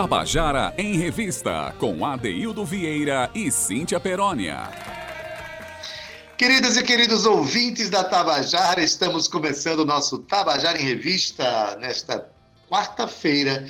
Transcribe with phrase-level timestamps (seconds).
[0.00, 4.70] Tabajara em Revista, com Adeildo Vieira e Cíntia Perónia.
[6.36, 12.30] Queridas e queridos ouvintes da Tabajara, estamos começando o nosso Tabajara em Revista nesta
[12.70, 13.68] quarta-feira,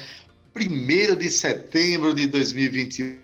[0.54, 3.16] 1 de setembro de 2021.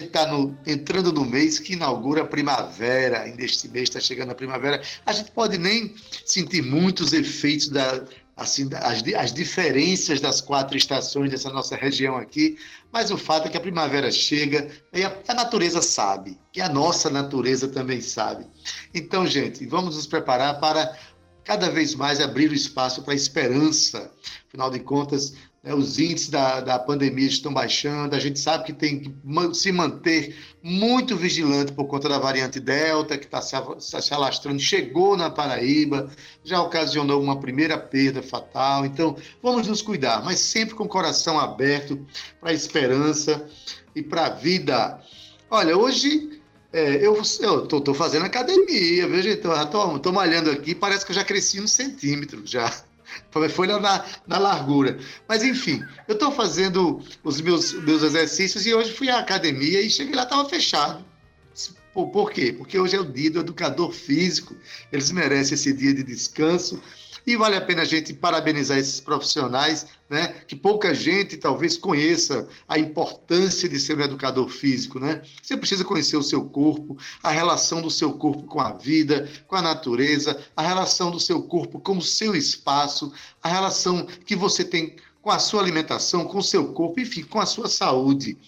[0.00, 0.26] Está
[0.66, 4.80] entrando no mês que inaugura a primavera, ainda este mês está chegando a primavera.
[5.04, 8.02] A gente pode nem sentir muitos efeitos da,
[8.40, 12.56] assim, as, as diferenças das quatro estações dessa nossa região aqui,
[12.90, 16.68] mas o fato é que a primavera chega e a, a natureza sabe, e a
[16.68, 18.46] nossa natureza também sabe.
[18.94, 20.96] Então, gente, vamos nos preparar para
[21.44, 24.10] cada vez mais abrir o espaço para a esperança.
[24.48, 28.72] Afinal de contas, né, os índices da, da pandemia estão baixando, a gente sabe que
[28.72, 29.14] tem que
[29.54, 35.16] se manter muito vigilante por conta da variante Delta, que está se, se alastrando, chegou
[35.16, 36.10] na Paraíba,
[36.42, 38.86] já ocasionou uma primeira perda fatal.
[38.86, 42.06] Então, vamos nos cuidar, mas sempre com o coração aberto
[42.40, 43.46] para a esperança
[43.94, 44.98] e para a vida.
[45.50, 46.40] Olha, hoje
[46.72, 51.66] é, eu estou fazendo academia, veja, estou malhando aqui, parece que eu já cresci um
[51.66, 52.72] centímetro já.
[53.54, 54.98] Foi na, na largura.
[55.28, 59.90] Mas, enfim, eu estou fazendo os meus, meus exercícios e hoje fui à academia e
[59.90, 61.04] cheguei lá, estava fechado.
[61.92, 62.52] Por quê?
[62.52, 64.54] Porque hoje é o dia do educador físico,
[64.92, 66.80] eles merecem esse dia de descanso
[67.26, 70.28] e vale a pena a gente parabenizar esses profissionais, né?
[70.46, 75.22] Que pouca gente talvez conheça a importância de ser um educador físico, né?
[75.42, 79.56] Você precisa conhecer o seu corpo, a relação do seu corpo com a vida, com
[79.56, 83.12] a natureza, a relação do seu corpo com o seu espaço,
[83.42, 87.38] a relação que você tem com a sua alimentação, com o seu corpo, enfim, com
[87.38, 88.38] a sua saúde.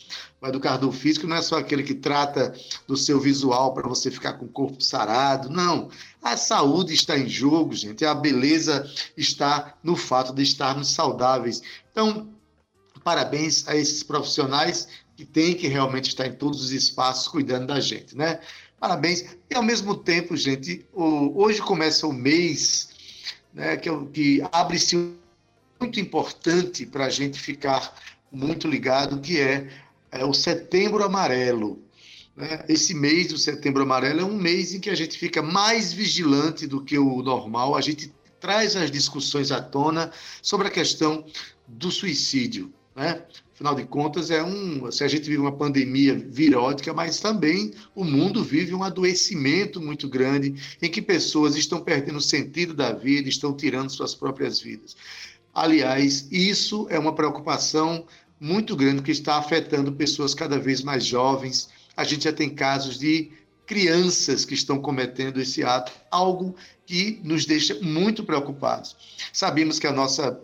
[0.40, 2.52] O educador físico não é só aquele que trata
[2.86, 5.88] do seu visual para você ficar com o corpo sarado, não.
[6.22, 8.04] A saúde está em jogo, gente.
[8.04, 11.62] A beleza está no fato de estarmos saudáveis.
[11.90, 12.28] Então,
[13.04, 17.80] parabéns a esses profissionais que têm que realmente estar em todos os espaços cuidando da
[17.80, 18.40] gente, né?
[18.80, 19.36] Parabéns.
[19.48, 22.88] E ao mesmo tempo, gente, hoje começa o mês
[23.54, 25.14] né, que, que abre-se
[25.82, 27.92] muito importante para a gente ficar
[28.30, 29.68] muito ligado, que é
[30.12, 31.82] é o Setembro Amarelo.
[32.36, 32.64] Né?
[32.68, 36.66] Esse mês do Setembro Amarelo é um mês em que a gente fica mais vigilante
[36.66, 41.24] do que o normal, a gente traz as discussões à tona sobre a questão
[41.66, 42.72] do suicídio.
[42.94, 43.22] Né?
[43.54, 48.04] Afinal de contas, é um, se a gente vive uma pandemia virótica, mas também o
[48.04, 53.28] mundo vive um adoecimento muito grande em que pessoas estão perdendo o sentido da vida,
[53.28, 54.96] estão tirando suas próprias vidas.
[55.54, 58.06] Aliás, isso é uma preocupação
[58.40, 61.68] muito grande que está afetando pessoas cada vez mais jovens.
[61.96, 63.30] A gente já tem casos de
[63.66, 68.96] crianças que estão cometendo esse ato, algo que nos deixa muito preocupados.
[69.32, 70.40] Sabemos que a nossa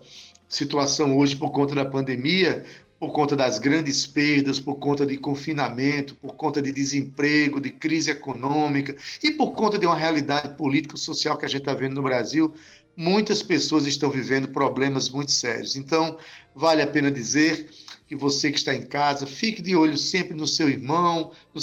[0.49, 2.65] situação hoje, por conta da pandemia,
[2.99, 8.11] por conta das grandes perdas, por conta de confinamento, por conta de desemprego, de crise
[8.11, 12.53] econômica e por conta de uma realidade político-social que a gente está vendo no Brasil,
[12.99, 15.77] muitas pessoas estão vivendo problemas muito sérios.
[15.77, 16.19] Então,
[16.53, 17.71] vale a pena dizer
[18.09, 21.61] que você que está em casa, fique de olho sempre no seu irmão, no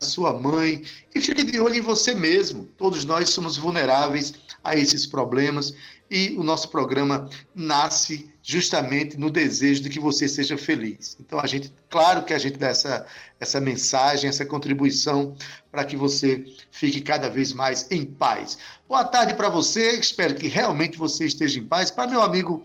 [0.00, 0.82] sua mãe
[1.14, 2.68] e fique de olho em você mesmo.
[2.76, 4.34] Todos nós somos vulneráveis
[4.64, 5.74] a esses problemas
[6.10, 11.16] e o nosso programa nasce justamente no desejo de que você seja feliz.
[11.20, 13.06] Então a gente, claro que a gente dá essa,
[13.40, 15.36] essa mensagem, essa contribuição
[15.70, 18.58] para que você fique cada vez mais em paz.
[18.88, 21.90] Boa tarde para você, espero que realmente você esteja em paz.
[21.90, 22.64] Para meu amigo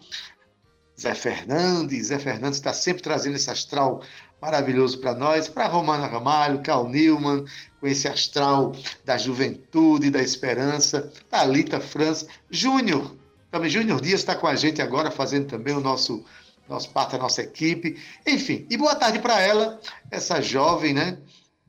[0.99, 2.07] Zé Fernandes.
[2.07, 4.03] Zé Fernandes está sempre trazendo esse astral
[4.41, 7.45] maravilhoso para nós, para Romana Ramalho, Carl Newman,
[7.79, 8.73] com esse astral
[9.05, 13.15] da juventude, da esperança, Thalita França, Júnior,
[13.51, 16.23] também Júnior Dias está com a gente agora, fazendo também o nosso,
[16.67, 17.97] nosso parte da nossa equipe.
[18.25, 19.79] Enfim, e boa tarde para ela,
[20.11, 21.17] essa jovem, né,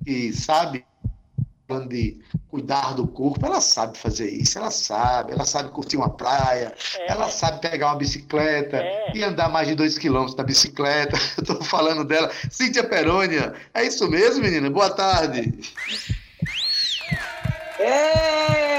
[0.04, 0.84] que sabe
[1.70, 2.18] falando de
[2.48, 7.12] cuidar do corpo, ela sabe fazer isso, ela sabe, ela sabe curtir uma praia, é.
[7.12, 9.12] ela sabe pegar uma bicicleta é.
[9.14, 11.16] e andar mais de dois quilômetros da bicicleta.
[11.38, 12.28] Eu estou falando dela.
[12.50, 14.68] Cíntia Perônia, é isso mesmo, menina?
[14.68, 15.54] Boa tarde.
[17.78, 18.69] É,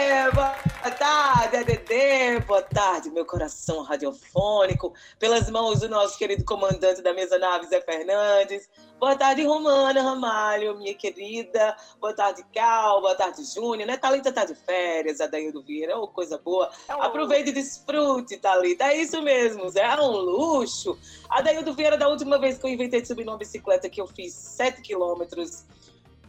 [0.82, 7.14] boa tarde, ADD, boa tarde, meu coração radiofônico, pelas mãos do nosso querido comandante da
[7.14, 8.68] mesa nave, Zé Fernandes,
[9.02, 11.76] Boa tarde, Romana Ramalho, minha querida.
[12.00, 13.02] Boa tarde, Cal.
[13.02, 13.88] Boa tarde, Júnior.
[13.88, 13.98] Né?
[13.98, 15.98] Thalita tá de férias, Adaildo Vieira.
[15.98, 16.70] Oh, coisa boa.
[16.88, 18.84] É Aproveite e desfrute, Thalita.
[18.84, 19.82] É isso mesmo, Zé.
[19.82, 21.00] É um luxo.
[21.28, 24.36] Adaildo Vieira, da última vez que eu inventei de subir numa bicicleta, que eu fiz
[24.36, 25.66] 7 quilômetros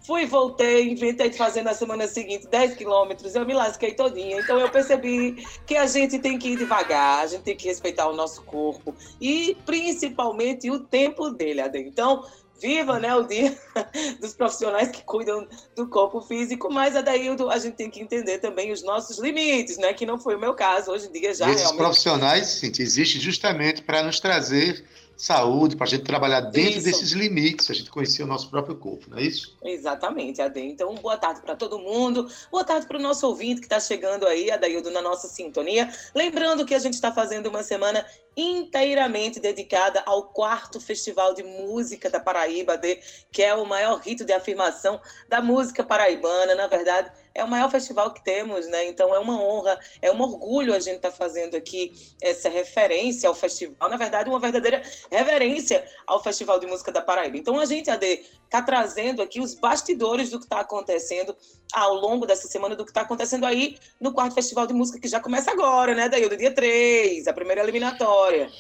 [0.05, 4.41] Fui, voltei, inventei de fazer na semana seguinte 10 quilômetros, eu me lasquei todinha.
[4.41, 8.09] Então eu percebi que a gente tem que ir devagar, a gente tem que respeitar
[8.09, 11.79] o nosso corpo e principalmente o tempo dele, Ade.
[11.79, 12.25] Então,
[12.63, 13.57] viva né, o dia
[14.21, 18.73] dos profissionais que cuidam do corpo físico, mas Adaildo, a gente tem que entender também
[18.73, 19.93] os nossos limites, né?
[19.93, 21.79] Que não foi o meu caso, hoje em dia já esses realmente...
[21.79, 24.85] profissionais, sim, existem justamente para nos trazer
[25.17, 26.85] saúde, para a gente trabalhar dentro isso.
[26.85, 29.57] desses limites, a gente conhecer o nosso próprio corpo, não é isso?
[29.63, 30.61] Exatamente, Ade.
[30.61, 34.27] Então, boa tarde para todo mundo, boa tarde para o nosso ouvinte que está chegando
[34.27, 35.93] aí, Adaildo, na nossa sintonia.
[36.15, 38.05] Lembrando que a gente está fazendo uma semana
[38.37, 42.99] inteiramente dedicada ao quarto Festival de Música da Paraíba, de,
[43.31, 46.55] que é o maior rito de afirmação da música paraibana.
[46.55, 48.87] Na verdade, é o maior festival que temos, né?
[48.87, 53.29] Então é uma honra, é um orgulho a gente estar tá fazendo aqui essa referência
[53.29, 53.89] ao festival.
[53.89, 57.37] Na verdade, uma verdadeira reverência ao Festival de Música da Paraíba.
[57.37, 58.07] Então a gente, AD,
[58.45, 61.35] está trazendo aqui os bastidores do que está acontecendo
[61.73, 65.09] ao longo dessa semana, do que está acontecendo aí no quarto Festival de Música, que
[65.09, 68.51] já começa agora, né, Daí, do dia 3, a primeira eliminatória.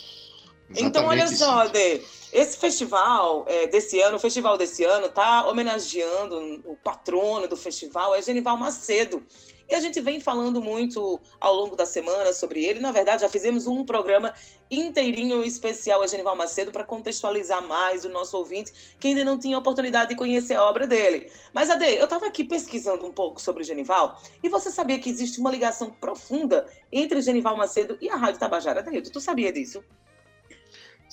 [0.72, 2.02] Exatamente então, olha só, Ade,
[2.32, 8.14] esse festival é, desse ano, o festival desse ano, está homenageando o patrono do festival,
[8.14, 9.22] é Genival Macedo.
[9.68, 12.80] E a gente vem falando muito ao longo da semana sobre ele.
[12.80, 14.34] Na verdade, já fizemos um programa
[14.70, 19.56] inteirinho especial a Genival Macedo para contextualizar mais o nosso ouvinte que ainda não tinha
[19.56, 21.30] oportunidade de conhecer a obra dele.
[21.54, 25.08] Mas, Ade, eu estava aqui pesquisando um pouco sobre o Genival e você sabia que
[25.08, 28.80] existe uma ligação profunda entre Genival Macedo e a Rádio Tabajara?
[28.80, 29.82] Ade, tu sabia disso?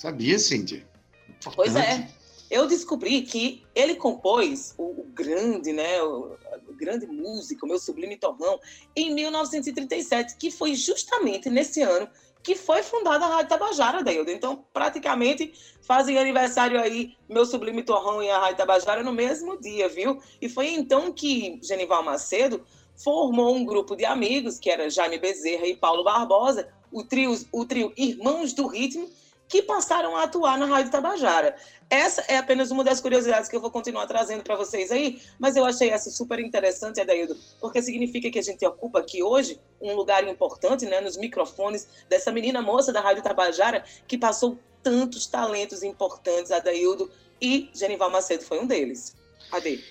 [0.00, 0.82] Sabia, Cíntia.
[1.28, 1.54] Importante.
[1.56, 2.08] Pois é.
[2.50, 6.38] Eu descobri que ele compôs o, o grande, né, o,
[6.68, 8.58] o, grande músico, o meu sublime torrão,
[8.96, 12.08] em 1937, que foi justamente nesse ano
[12.42, 14.30] que foi fundada a Rádio Tabajara, Deildo.
[14.30, 15.52] Então, praticamente
[15.82, 20.18] fazem aniversário aí, meu sublime torrão e a Rádio Tabajara no mesmo dia, viu?
[20.40, 22.64] E foi então que Genival Macedo
[22.96, 27.66] formou um grupo de amigos, que era Jaime Bezerra e Paulo Barbosa, o trio, o
[27.66, 29.10] trio Irmãos do Ritmo,
[29.50, 31.56] que passaram a atuar na Rádio Tabajara.
[31.90, 35.56] Essa é apenas uma das curiosidades que eu vou continuar trazendo para vocês aí, mas
[35.56, 39.92] eu achei essa super interessante, Adaildo, porque significa que a gente ocupa aqui hoje um
[39.96, 45.82] lugar importante né, nos microfones dessa menina moça da Rádio Tabajara que passou tantos talentos
[45.82, 47.10] importantes, Adaildo,
[47.42, 49.16] e Genival Macedo foi um deles.
[49.50, 49.84] Ade.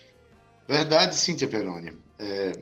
[0.70, 1.98] Verdade, Cíntia Peroni.
[2.18, 2.54] É...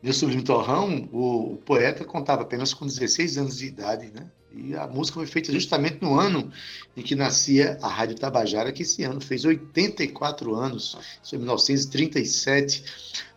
[0.00, 4.30] Meu sublime torrão, o, o poeta contava apenas com 16 anos de idade, né?
[4.56, 6.50] E a música foi feita justamente no ano
[6.96, 12.84] em que nascia a Rádio Tabajara, que esse ano fez 84 anos, isso é 1937.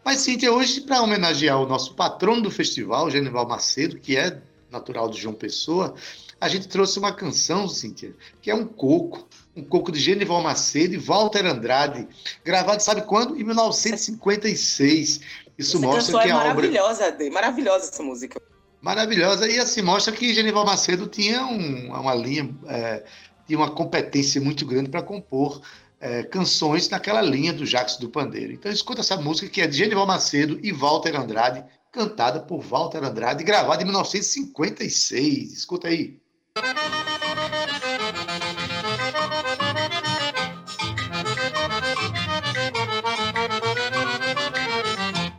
[0.04, 5.10] Mas, Cíntia, hoje, para homenagear o nosso patrono do festival, Genival Macedo, que é natural
[5.10, 5.94] de João Pessoa,
[6.40, 10.94] a gente trouxe uma canção, Cíntia, que é um coco, um coco de Genival Macedo
[10.94, 12.08] e Walter Andrade,
[12.46, 13.38] gravado, sabe quando?
[13.38, 15.20] Em 1956.
[15.58, 17.32] Isso essa mostra que é a maravilhosa, obra...
[17.32, 18.42] maravilhosa essa música
[18.82, 19.50] maravilhosa.
[19.50, 23.04] E assim mostra que Genival Macedo tinha um, uma linha, é,
[23.46, 25.62] tinha uma competência muito grande para compor
[26.00, 28.54] é, canções naquela linha do Jacques do Pandeiro.
[28.54, 33.04] Então escuta essa música que é de Genival Macedo e Walter Andrade, cantada por Walter
[33.04, 35.52] Andrade, gravada em 1956.
[35.54, 36.18] Escuta aí.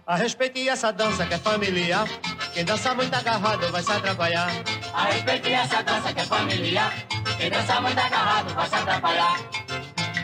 [0.07, 2.07] A respeite essa dança que é familiar
[2.61, 4.51] quem dança muito agarrado vai se atrapalhar.
[4.93, 6.93] A respeite essa dança que é familiar.
[7.39, 9.41] Quem dança muito agarrado vai se atrapalhar.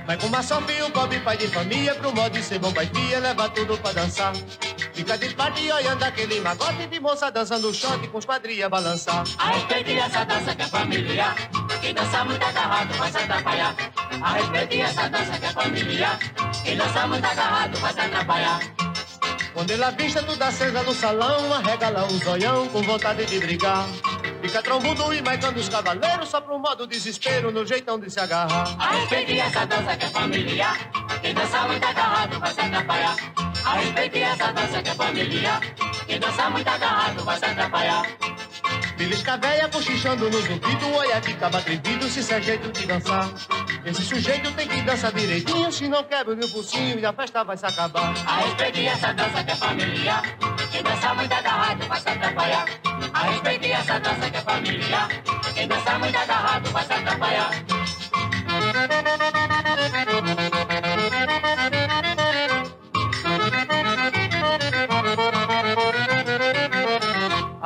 [0.07, 2.87] Vai com uma e um cobre pai de família Pro modo de ser bom pai
[2.95, 4.33] fia Leva tudo pra dançar
[4.93, 9.50] Fica de parte olhando aquele magote De moça dançando shot com os quadrilha balançar A
[9.50, 11.35] respeite essa dança que é familiar
[11.81, 13.75] Quem dança muito agarrado vai se atrapalhar
[14.23, 16.19] A respeite essa dança que é familiar
[16.62, 18.86] Quem dança muito agarrado vai se atrapalhar
[19.57, 23.87] quando ela vista tudo acesa no salão, arrega lá um zoião com vontade de brigar.
[24.43, 28.77] Fica trombudo e marcando os cavaleiros só pro modo desespero no jeitão de se agarrar.
[28.79, 30.91] A respeite essa dança que é familiar,
[31.23, 33.17] quem dança muito agarrado vai se atrapalhar.
[33.65, 35.61] A respeite essa dança que é familiar,
[36.07, 38.03] quem dança muito agarrado vai se atrapalhar.
[38.97, 43.29] Belisca véia cochichando no zumbido, olha que caba atrevido se isso é jeito de dançar.
[43.85, 47.45] Esse sujeito tem que dançar direitinho, se não quebra o meu focinho e a festa
[47.45, 48.15] vai se acabar.
[48.26, 50.23] A respeite essa dança que é familiar,
[50.73, 52.65] quem dança muito agarrado vai se atrapalhar.
[53.12, 55.09] A respeite essa dança que é familiar,
[55.55, 57.50] quem dança muito agarrado vai se atrapalhar.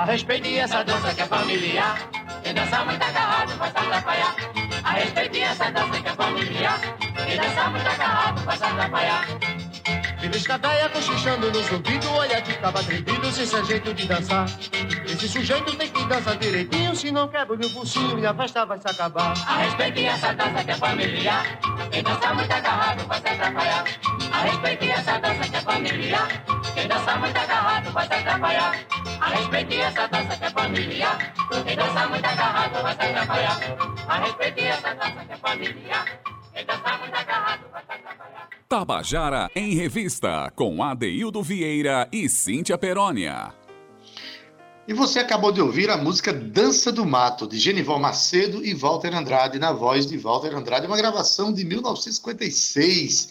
[0.01, 2.09] A respeite essa dança que é familiar,
[2.43, 4.35] quem dança muito agarrado vai se atrapalhar.
[4.83, 6.81] A respeite essa dança que é familiar,
[7.27, 9.27] Quem dança muito agarrado vai se atrapalhar.
[10.19, 14.47] Belisca véia cochichando nos ouvidos, olha que caba trepido, sem ser jeito de dançar.
[15.05, 18.81] Esse sujeito tem que dançar direitinho, se não quebra o focinho e a festa vai
[18.81, 19.35] se acabar.
[19.47, 21.45] A respeite essa dança que é familiar,
[21.91, 23.85] quem dança muito agarrado vai se atrapalhar.
[24.33, 26.29] A respeite essa dança que é familiar,
[26.75, 29.00] quem dança muito agarrado vai se atrapalhar.
[29.21, 31.35] A respeite essa dança que é familiar,
[31.67, 33.61] quem dança muito agarrado vai se atrapalhar.
[34.09, 36.23] A respeite essa dança que é familiar,
[36.55, 38.49] quem dança muito agarrado vai se atrapalhar.
[38.67, 43.53] Tabajara em Revista, com Adeildo Vieira e Cíntia Perónia.
[44.89, 49.15] E você acabou de ouvir a música Dança do Mato, de Genival Macedo e Walter
[49.15, 53.31] Andrade, na voz de Walter Andrade, uma gravação de 1956.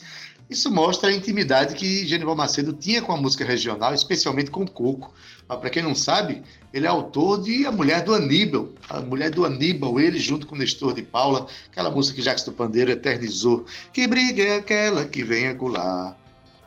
[0.49, 4.69] Isso mostra a intimidade que Genival Macedo tinha com a música regional, especialmente com o
[4.69, 5.13] coco.
[5.47, 6.41] Mas para quem não sabe,
[6.73, 8.69] ele é autor de A Mulher do Aníbal.
[8.89, 12.51] A Mulher do Aníbal, ele junto com Nestor de Paula, aquela música que Jacques do
[12.51, 13.63] Pandeiro eternizou.
[13.93, 16.17] Que briga é aquela que vem acular?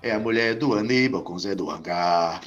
[0.01, 2.41] É a Mulher do Aníbal com Zé do Hangar.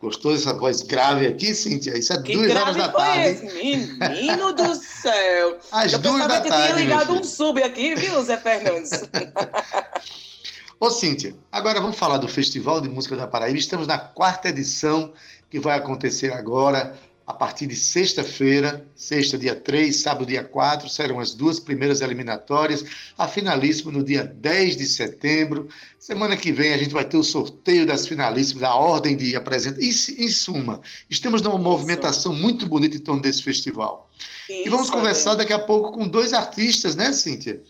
[0.00, 1.96] Gostou dessa voz grave aqui, Cíntia?
[1.96, 3.28] Isso é Que duas horas da tarde.
[3.28, 3.98] esse?
[3.98, 5.58] Menino do céu!
[5.70, 6.64] Às Eu duas pensava da que tarde.
[6.64, 8.90] tinha meu ligado um sub aqui, viu, Zé Fernandes?
[10.82, 13.58] Ô, Cíntia, agora vamos falar do Festival de Música da Paraíba.
[13.58, 15.12] Estamos na quarta edição,
[15.50, 21.20] que vai acontecer agora, a partir de sexta-feira, sexta, dia 3, sábado, dia 4, serão
[21.20, 22.82] as duas primeiras eliminatórias.
[23.18, 25.68] A finalíssima no dia 10 de setembro.
[25.98, 29.84] Semana que vem a gente vai ter o sorteio das finalíssimas, da ordem de apresentação.
[29.84, 34.08] Em, em suma, estamos numa movimentação muito bonita em torno desse festival.
[34.48, 37.62] E vamos Isso, conversar daqui a pouco com dois artistas, né, Cíntia?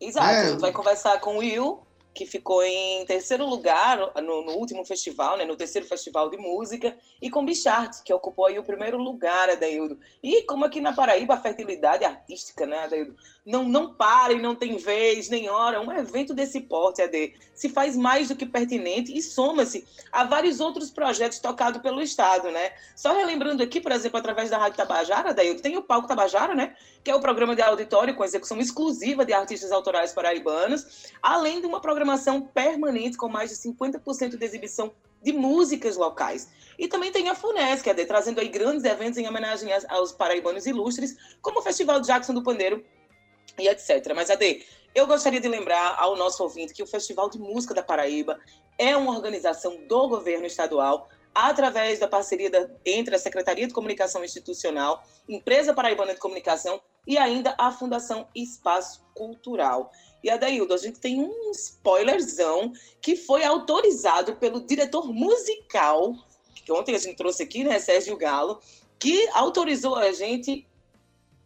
[0.00, 0.40] Exato, É.
[0.40, 1.80] a gente vai conversar com o Will,
[2.18, 6.98] que ficou em terceiro lugar no, no último festival, né, no terceiro festival de música,
[7.22, 9.96] e com Bichart, que ocupou aí o primeiro lugar, Adaildo.
[10.20, 13.14] E como aqui na Paraíba a fertilidade artística, né, Adaildo,
[13.48, 17.70] não, não para e não tem vez nem hora, um evento desse porte, AD, se
[17.70, 22.72] faz mais do que pertinente e soma-se a vários outros projetos tocados pelo Estado, né?
[22.94, 26.76] Só relembrando aqui, por exemplo, através da Rádio Tabajara, Adaildo, tem o Palco Tabajara, né,
[27.02, 31.66] que é o programa de auditório com execução exclusiva de artistas autorais paraibanos, além de
[31.66, 36.50] uma programação permanente com mais de 50% de exibição de músicas locais.
[36.78, 41.16] E também tem a FUNESC, AD, trazendo aí grandes eventos em homenagem aos paraibanos ilustres,
[41.40, 42.84] como o Festival Jackson do Pandeiro
[43.58, 44.12] e etc.
[44.14, 44.64] Mas, AD,
[44.94, 48.40] eu gostaria de lembrar ao nosso ouvinte que o Festival de Música da Paraíba
[48.78, 54.24] é uma organização do governo estadual através da parceria da- entre a Secretaria de Comunicação
[54.24, 59.92] Institucional, Empresa Paraibana de Comunicação e ainda a Fundação Espaço Cultural.
[60.22, 66.12] E Adaildo, a gente tem um spoilerzão que foi autorizado pelo diretor musical,
[66.64, 68.60] que ontem a gente trouxe aqui, né, Sérgio Galo,
[68.98, 70.66] que autorizou a gente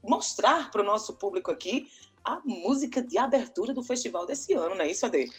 [0.02, 1.88] mostrar para o nosso público aqui
[2.25, 5.30] a música de abertura do festival desse ano, não é isso, Ade?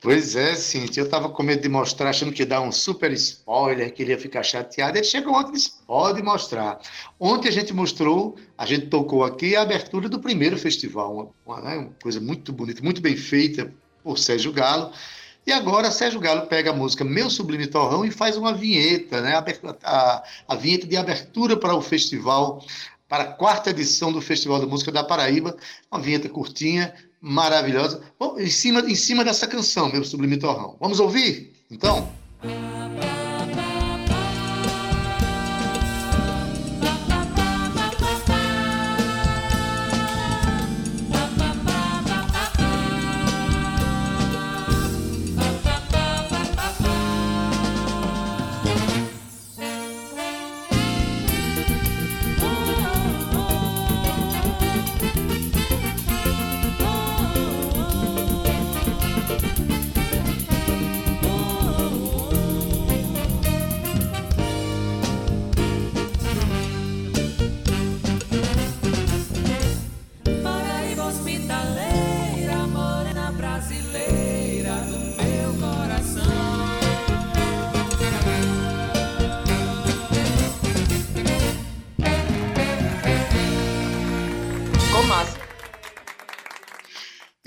[0.00, 3.10] Pois é, Cintia, eu estava com medo de mostrar, achando que ia dar um super
[3.12, 4.98] spoiler, que ele ia ficar chateado.
[4.98, 6.78] Ele chegou ontem e disse, pode mostrar.
[7.18, 11.62] Ontem a gente mostrou, a gente tocou aqui a abertura do primeiro festival, uma, uma,
[11.62, 14.92] né, coisa muito bonita, muito bem feita por Sérgio Galo.
[15.46, 19.34] E agora Sérgio Galo pega a música Meu Sublime Torrão e faz uma vinheta, né,
[19.36, 19.44] a,
[19.84, 22.62] a- a vinheta de abertura para o festival,
[23.08, 25.56] para a quarta edição do Festival da Música da Paraíba,
[25.90, 28.02] uma vinheta curtinha, maravilhosa.
[28.18, 30.76] Bom, em cima, em cima dessa canção, meu sublime torrão.
[30.80, 31.52] Vamos ouvir?
[31.70, 32.12] Então?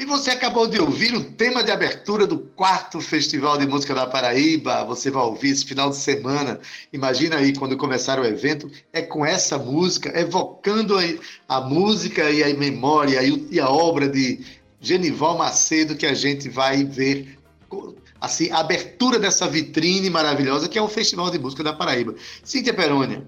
[0.08, 4.86] Você acabou de ouvir o tema de abertura do quarto Festival de Música da Paraíba.
[4.86, 6.60] Você vai ouvir esse final de semana.
[6.94, 10.96] Imagina aí quando começar o evento, é com essa música, evocando
[11.48, 14.40] a, música e a memória e, e a obra de
[14.80, 17.38] Genival Macedo que a gente vai ver
[18.22, 22.16] assim, a abertura dessa vitrine maravilhosa que é o Festival de Música da Paraíba.
[22.44, 23.26] Cíntia Perônia,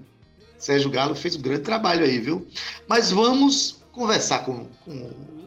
[0.58, 2.46] Sérgio Galo fez um grande trabalho aí, viu?
[2.88, 5.39] Mas vamos conversar com, com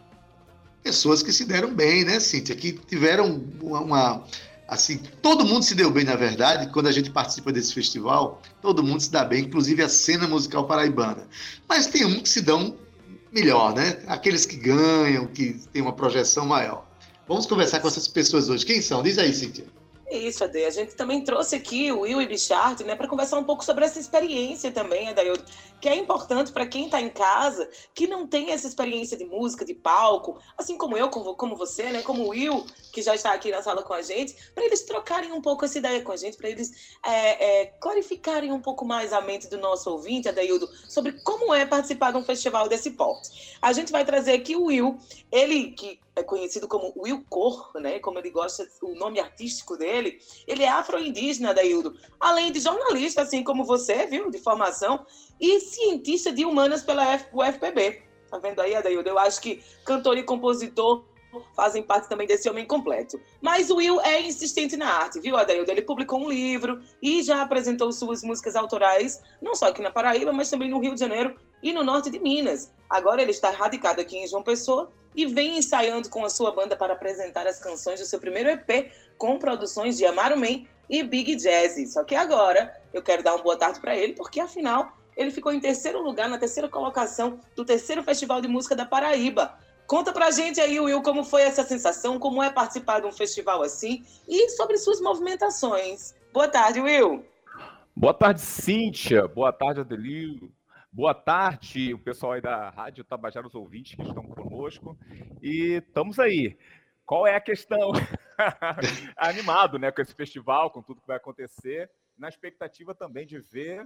[0.84, 2.56] pessoas que se deram bem, né, Cíntia?
[2.56, 4.24] Que tiveram uma, uma
[4.68, 8.84] assim, todo mundo se deu bem, na verdade, quando a gente participa desse festival, todo
[8.84, 11.28] mundo se dá bem, inclusive a cena musical paraibana.
[11.68, 12.76] Mas tem um que se dão
[13.32, 14.04] melhor, né?
[14.08, 16.86] Aqueles que ganham, que têm uma projeção maior.
[17.28, 18.66] Vamos conversar com essas pessoas hoje.
[18.66, 19.02] Quem são?
[19.02, 19.66] Diz aí, Cíntia.
[20.12, 20.64] Isso, Ade.
[20.64, 23.86] A gente também trouxe aqui o Will e Bichard, né, para conversar um pouco sobre
[23.86, 25.44] essa experiência também, Adaildo,
[25.84, 29.66] que é importante para quem está em casa, que não tem essa experiência de música,
[29.66, 33.52] de palco, assim como eu, como você, né, como o Will, que já está aqui
[33.52, 36.38] na sala com a gente, para eles trocarem um pouco essa ideia com a gente,
[36.38, 41.22] para eles é, é, clarificarem um pouco mais a mente do nosso ouvinte, Adaildo, sobre
[41.22, 43.58] como é participar de um festival desse porte.
[43.62, 44.98] A gente vai trazer aqui o Will,
[45.30, 48.00] ele que é conhecido como Will Cor, né?
[48.00, 50.20] Como ele gosta, o nome artístico dele.
[50.48, 51.98] Ele é afro-indígena, Daildo.
[52.20, 54.30] Além de jornalista, assim como você, viu?
[54.30, 55.06] De formação.
[55.44, 58.02] E cientista de humanas pela UFPB.
[58.32, 59.10] Tá vendo aí, Adaildo?
[59.10, 61.04] Eu acho que cantor e compositor
[61.54, 63.20] fazem parte também desse homem completo.
[63.42, 65.70] Mas o Will é insistente na arte, viu, Adaildo?
[65.70, 70.32] Ele publicou um livro e já apresentou suas músicas autorais, não só aqui na Paraíba,
[70.32, 72.72] mas também no Rio de Janeiro e no norte de Minas.
[72.90, 76.78] Agora ele está radicado aqui em João Pessoa e vem ensaiando com a sua banda
[76.78, 81.36] para apresentar as canções do seu primeiro EP com produções de Amaro Man e Big
[81.36, 81.92] Jazz.
[81.92, 85.52] Só que agora eu quero dar uma boa tarde para ele, porque afinal ele ficou
[85.52, 89.58] em terceiro lugar, na terceira colocação do terceiro Festival de Música da Paraíba.
[89.86, 93.62] Conta pra gente aí, Will, como foi essa sensação, como é participar de um festival
[93.62, 96.16] assim e sobre suas movimentações.
[96.32, 97.26] Boa tarde, Will.
[97.96, 99.28] Boa tarde, Cíntia.
[99.28, 100.52] Boa tarde, Adelio.
[100.92, 104.98] Boa tarde, o pessoal aí da Rádio Tabajara, os ouvintes que estão conosco.
[105.42, 106.58] E estamos aí.
[107.06, 107.92] Qual é a questão?
[109.18, 113.86] Animado, né, com esse festival, com tudo que vai acontecer, na expectativa também de ver.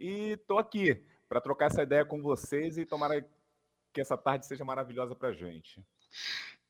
[0.00, 3.22] E estou aqui para trocar essa ideia com vocês e tomara
[3.92, 5.78] que essa tarde seja maravilhosa para a gente.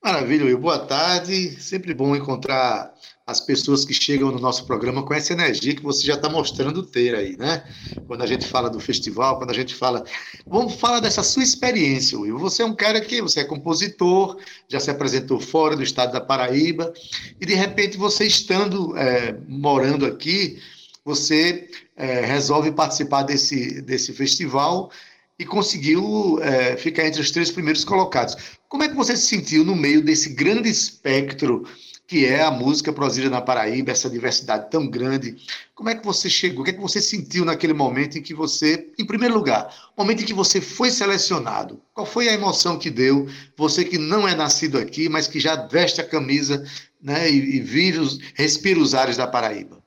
[0.03, 0.59] Maravilha, Will.
[0.59, 1.61] Boa tarde.
[1.61, 2.93] Sempre bom encontrar
[3.25, 6.83] as pessoas que chegam no nosso programa com essa energia que você já está mostrando
[6.83, 7.63] ter aí, né?
[8.07, 10.03] Quando a gente fala do festival, quando a gente fala.
[10.45, 12.39] Vamos falar dessa sua experiência, Will.
[12.39, 16.21] Você é um cara que você é compositor, já se apresentou fora do estado da
[16.21, 16.93] Paraíba,
[17.41, 20.61] e de repente você estando é, morando aqui,
[21.05, 24.91] você é, resolve participar desse, desse festival
[25.39, 28.37] e conseguiu é, ficar entre os três primeiros colocados.
[28.69, 31.65] Como é que você se sentiu no meio desse grande espectro
[32.07, 35.37] que é a música produzida na Paraíba, essa diversidade tão grande?
[35.77, 36.63] Como é que você chegou?
[36.63, 40.23] O que é que você sentiu naquele momento em que você, em primeiro lugar, momento
[40.23, 41.81] em que você foi selecionado?
[41.95, 43.29] Qual foi a emoção que deu?
[43.57, 46.67] Você que não é nascido aqui, mas que já veste a camisa
[47.01, 49.80] né, e, e vive, os, respira os ares da Paraíba.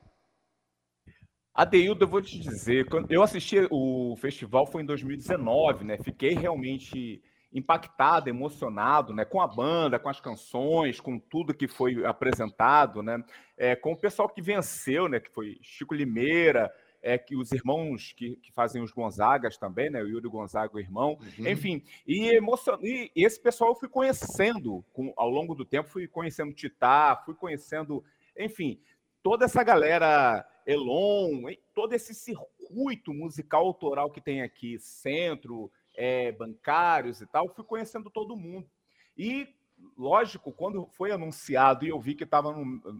[1.54, 5.96] Adeildo, eu vou te dizer, eu assisti o festival foi em 2019, né?
[5.98, 9.24] Fiquei realmente impactado, emocionado, né?
[9.24, 13.22] Com a banda, com as canções, com tudo que foi apresentado, né?
[13.56, 15.20] É, com o pessoal que venceu, né?
[15.20, 20.02] Que foi Chico Limeira, é, que os irmãos que, que, fazem os Gonzagas também, né?
[20.02, 21.46] O Yuri Gonzaga, o irmão, uhum.
[21.46, 21.84] enfim.
[22.04, 22.78] E, emocion...
[22.82, 27.36] e esse pessoal eu fui conhecendo com, ao longo do tempo, fui conhecendo Titá, fui
[27.36, 28.02] conhecendo,
[28.36, 28.80] enfim,
[29.22, 31.42] toda essa galera Elon,
[31.74, 38.10] todo esse circuito musical autoral que tem aqui, centro, é, bancários e tal, fui conhecendo
[38.10, 38.68] todo mundo.
[39.16, 39.48] E,
[39.96, 42.54] lógico, quando foi anunciado e eu vi que estava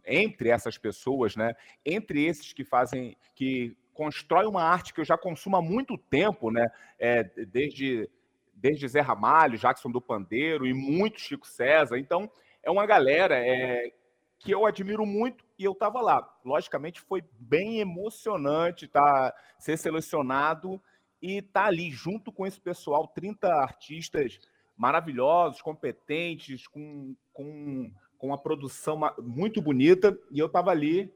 [0.07, 5.17] entre essas pessoas, né, entre esses que fazem, que constrói uma arte que eu já
[5.17, 6.67] consumo há muito tempo, né,
[6.99, 8.09] é, desde,
[8.55, 11.99] desde Zé Ramalho, Jackson do Pandeiro e muito Chico César.
[11.99, 12.31] Então,
[12.63, 13.93] é uma galera é,
[14.39, 16.29] que eu admiro muito e eu estava lá.
[16.45, 20.81] Logicamente, foi bem emocionante tá, ser selecionado
[21.23, 24.39] e estar tá ali junto com esse pessoal, 30 artistas
[24.77, 31.13] maravilhosos, competentes, com, com, com uma produção muito bonita, e eu estava ali,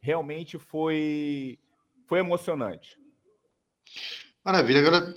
[0.00, 1.58] realmente foi,
[2.06, 2.98] foi emocionante.
[4.44, 4.80] Maravilha.
[4.80, 5.14] Agora,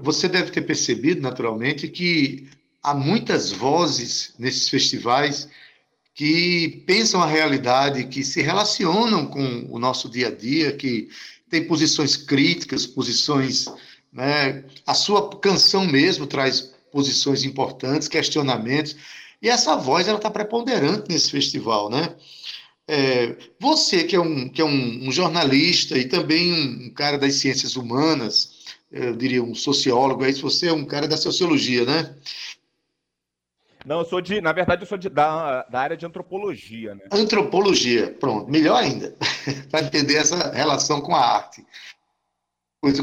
[0.00, 2.48] você deve ter percebido, naturalmente, que
[2.82, 5.50] há muitas vozes nesses festivais
[6.14, 11.08] que pensam a realidade, que se relacionam com o nosso dia a dia, que
[11.48, 13.66] tem posições críticas, posições.
[14.12, 18.94] Né, a sua canção mesmo traz posições importantes, questionamentos,
[19.40, 22.14] e essa voz ela está preponderante nesse festival, né?
[22.86, 27.34] É, você que é, um, que é um, um, jornalista e também um cara das
[27.36, 32.14] ciências humanas, eu diria um sociólogo, aí você é um cara da sociologia, né?
[33.84, 37.02] Não, eu sou de, na verdade, eu sou de, da, da área de antropologia, né?
[37.10, 39.16] Antropologia, pronto, melhor ainda,
[39.70, 41.64] para entender essa relação com a arte.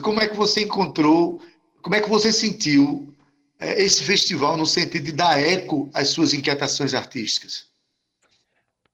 [0.02, 1.42] Como é que você encontrou,
[1.82, 3.14] como é que você sentiu
[3.60, 7.70] é, esse festival no sentido de dar eco às suas inquietações artísticas?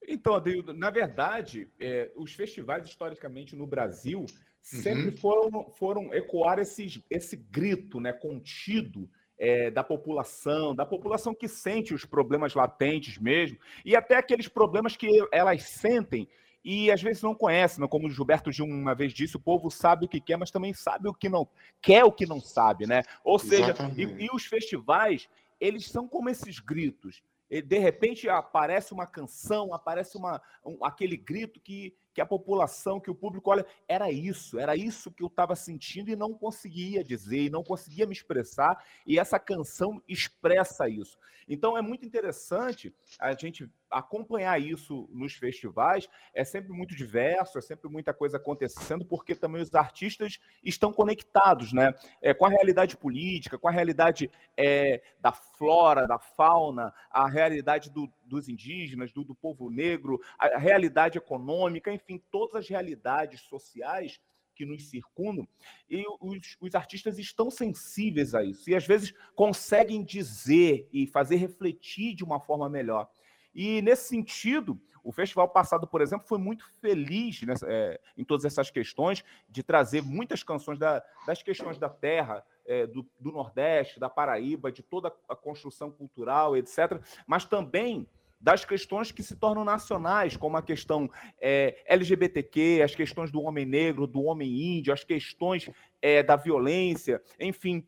[0.07, 4.25] Então, Adeildo, na verdade, é, os festivais, historicamente, no Brasil,
[4.61, 5.17] sempre uhum.
[5.17, 11.93] foram, foram ecoar esses, esse grito né, contido é, da população, da população que sente
[11.93, 16.27] os problemas latentes mesmo, e até aqueles problemas que elas sentem
[16.65, 17.87] e às vezes não conhecem, né?
[17.87, 20.73] como o Gilberto Gil uma vez disse, o povo sabe o que quer, mas também
[20.73, 21.47] sabe o que não
[21.79, 23.03] quer, o que não sabe, né?
[23.23, 25.29] Ou seja, e, e, os festivais,
[25.61, 27.21] eles são como esses gritos.
[27.51, 32.97] E, de repente aparece uma canção, aparece uma, um, aquele grito que que a população,
[32.97, 37.03] que o público, olha, era isso, era isso que eu estava sentindo e não conseguia
[37.03, 41.19] dizer, e não conseguia me expressar, e essa canção expressa isso.
[41.45, 47.61] Então é muito interessante a gente acompanhar isso nos festivais, é sempre muito diverso, é
[47.61, 51.93] sempre muita coisa acontecendo, porque também os artistas estão conectados né?
[52.21, 57.89] É, com a realidade política, com a realidade é, da flora, da fauna, a realidade
[57.89, 64.19] do, dos indígenas, do, do povo negro, a realidade econômica, enfim, todas as realidades sociais
[64.55, 65.45] que nos circundam,
[65.89, 71.35] e os, os, artistas estão sensíveis a isso, e às vezes conseguem dizer e fazer
[71.35, 73.09] refletir de uma forma melhor.
[73.55, 78.43] E nesse sentido, o festival passado, por exemplo, foi muito feliz nessa, é, em todas
[78.43, 83.99] essas questões, de trazer muitas canções da, das questões da terra, é, do, do, Nordeste,
[83.99, 88.07] da Paraíba, de toda a construção cultural, etc., mas também
[88.41, 93.65] das questões que se tornam nacionais, como a questão é, LGBTQ, as questões do homem
[93.65, 95.69] negro, do homem índio, as questões
[96.01, 97.85] é, da violência, enfim,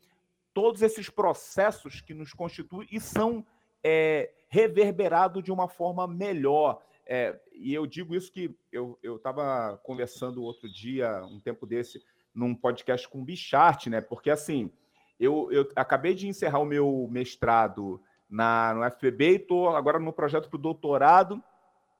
[0.54, 3.44] todos esses processos que nos constituem e são
[3.82, 6.80] é, reverberados de uma forma melhor.
[7.06, 12.02] É, e eu digo isso que eu estava conversando outro dia, um tempo desse,
[12.34, 14.00] num podcast com o Bichart, né?
[14.00, 14.70] Porque assim,
[15.18, 20.12] eu, eu acabei de encerrar o meu mestrado na, no FPB e estou agora no
[20.12, 21.42] projeto para o doutorado.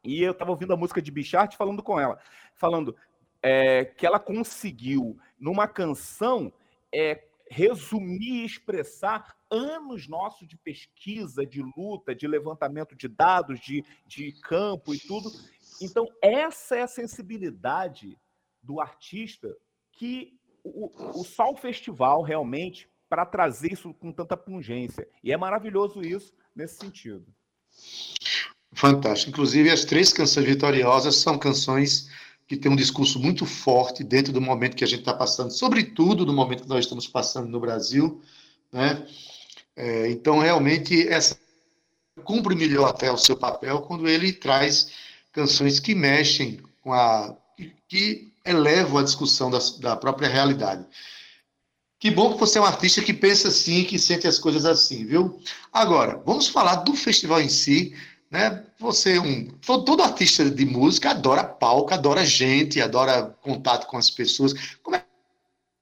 [0.04, 2.18] E eu estava ouvindo a música de Bichart falando com ela,
[2.54, 2.94] falando
[3.42, 6.52] é, que ela conseguiu, numa canção,
[6.92, 13.84] é, resumir e expressar anos nossos de pesquisa, de luta, de levantamento de dados, de,
[14.06, 15.30] de campo e tudo.
[15.80, 18.18] Então, essa é a sensibilidade
[18.62, 19.54] do artista
[19.92, 25.08] que o, o Sol Festival realmente para trazer isso com tanta pungência.
[25.24, 27.26] E é maravilhoso isso nesse sentido.
[28.72, 29.30] Fantástico.
[29.30, 32.10] Inclusive, as três canções vitoriosas são canções
[32.48, 36.24] que têm um discurso muito forte dentro do momento que a gente está passando, sobretudo
[36.24, 38.22] no momento que nós estamos passando no Brasil.
[38.72, 39.06] Né?
[39.76, 41.38] É, então, realmente, essa
[42.24, 44.90] cumpre melhor até o seu papel quando ele traz
[45.30, 47.36] canções que mexem com a.
[47.86, 50.86] que elevam a discussão da, da própria realidade.
[52.00, 55.04] Que bom que você é um artista que pensa assim, que sente as coisas assim,
[55.04, 55.38] viu?
[55.72, 57.94] Agora, vamos falar do festival em si.
[58.30, 58.64] Né?
[58.78, 64.10] Você, é um, todo artista de música adora palco, adora gente, adora contato com as
[64.10, 64.52] pessoas.
[64.82, 65.04] Como é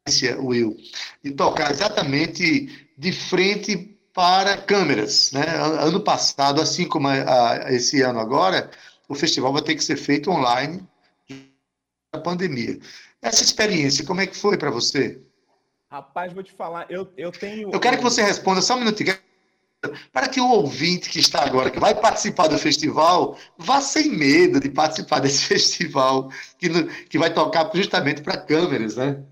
[0.07, 0.77] que é, Will?
[1.23, 5.33] De tocar exatamente de frente para câmeras.
[5.33, 5.45] Né?
[5.81, 8.71] Ano passado, assim como a, a, esse ano agora,
[9.09, 10.87] o festival vai ter que ser feito online
[12.13, 12.79] da pandemia.
[13.21, 15.21] Essa experiência, como é que foi para você?
[15.91, 17.71] Rapaz, vou te falar, eu, eu tenho.
[17.73, 19.17] Eu quero que você responda só um minutinho.
[20.13, 24.61] Para que o ouvinte que está agora, que vai participar do festival, vá sem medo
[24.61, 29.23] de participar desse festival, que, no, que vai tocar justamente para câmeras, né?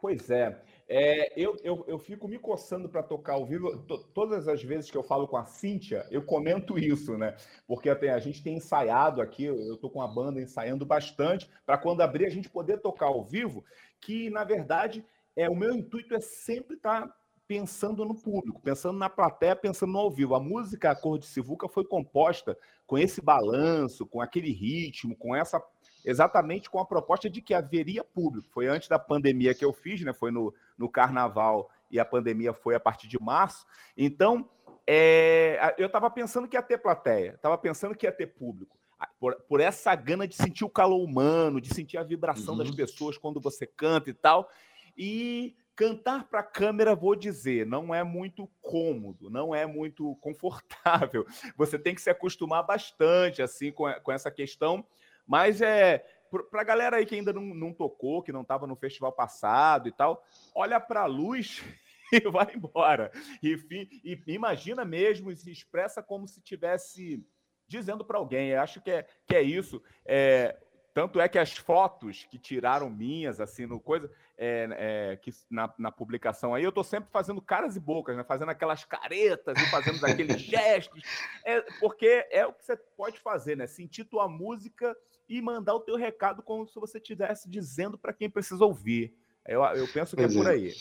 [0.00, 0.60] Pois é.
[0.88, 3.76] É, eu, eu, eu fico me coçando para tocar ao vivo.
[3.78, 7.34] T todas as vezes que eu falo com a Cíntia, eu comento isso, né?
[7.66, 11.76] Porque até a gente tem ensaiado aqui, eu estou com a banda ensaiando bastante, para
[11.76, 13.64] quando abrir a gente poder tocar ao vivo,
[14.00, 15.04] que na verdade
[15.34, 19.92] é o meu intuito é sempre estar tá pensando no público, pensando na plateia, pensando
[19.92, 20.34] no ao vivo.
[20.34, 22.56] A música A Cor de Sivuca foi composta
[22.86, 25.62] com esse balanço, com aquele ritmo, com essa
[26.04, 28.48] exatamente com a proposta de que haveria público.
[28.50, 30.12] Foi antes da pandemia que eu fiz, né?
[30.12, 33.66] Foi no, no carnaval e a pandemia foi a partir de março.
[33.96, 34.48] Então,
[34.86, 38.78] é, eu estava pensando que ia ter plateia, estava pensando que ia ter público.
[39.18, 42.58] Por, por, essa gana de sentir o calor humano, de sentir a vibração uhum.
[42.58, 44.48] das pessoas quando você canta e tal.
[44.96, 51.26] E cantar para a câmera, vou dizer, não é muito cômodo, não é muito confortável.
[51.56, 54.84] Você tem que se acostumar bastante assim com, com essa questão
[55.26, 56.04] mas é
[56.50, 59.88] para a galera aí que ainda não, não tocou, que não estava no festival passado
[59.88, 61.62] e tal, olha para a luz
[62.12, 63.10] e vai embora.
[63.42, 63.56] E,
[64.04, 67.24] e, imagina mesmo e se expressa como se tivesse
[67.68, 68.50] dizendo para alguém.
[68.50, 69.82] Eu acho que é, que é isso.
[70.04, 70.56] É,
[70.96, 74.66] tanto é que as fotos que tiraram minhas, assim, no coisa, é,
[75.12, 78.24] é, que na, na, publicação aí, eu tô sempre fazendo caras e bocas, né?
[78.24, 81.02] Fazendo aquelas caretas e fazendo aqueles gestos.
[81.44, 83.66] É, porque é o que você pode fazer, né?
[83.66, 84.96] Sentir tua música
[85.28, 89.14] e mandar o teu recado como se você estivesse dizendo para quem precisa ouvir.
[89.46, 90.72] Eu, eu penso que é pois é por aí.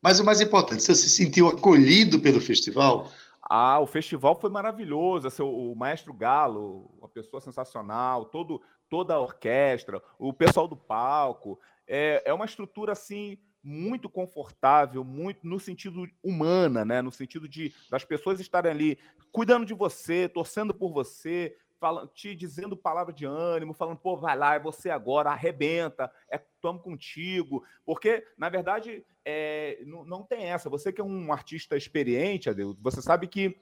[0.00, 3.10] Mas o mais importante, você se sentiu acolhido pelo festival?
[3.48, 5.26] Ah, o festival foi maravilhoso.
[5.26, 11.58] Assim, o Maestro Galo, uma pessoa sensacional, todo, toda a orquestra, o pessoal do palco.
[11.86, 17.02] É, é uma estrutura assim muito confortável, muito no sentido humana, né?
[17.02, 18.98] No sentido de das pessoas estarem ali
[19.32, 24.36] cuidando de você, torcendo por você, falando, te dizendo palavra de ânimo, falando, pô, vai
[24.36, 27.64] lá, é você agora, arrebenta, é tamo contigo.
[27.84, 30.70] Porque, na verdade, é, não, não tem essa.
[30.70, 32.48] Você que é um artista experiente,
[32.80, 33.56] você sabe que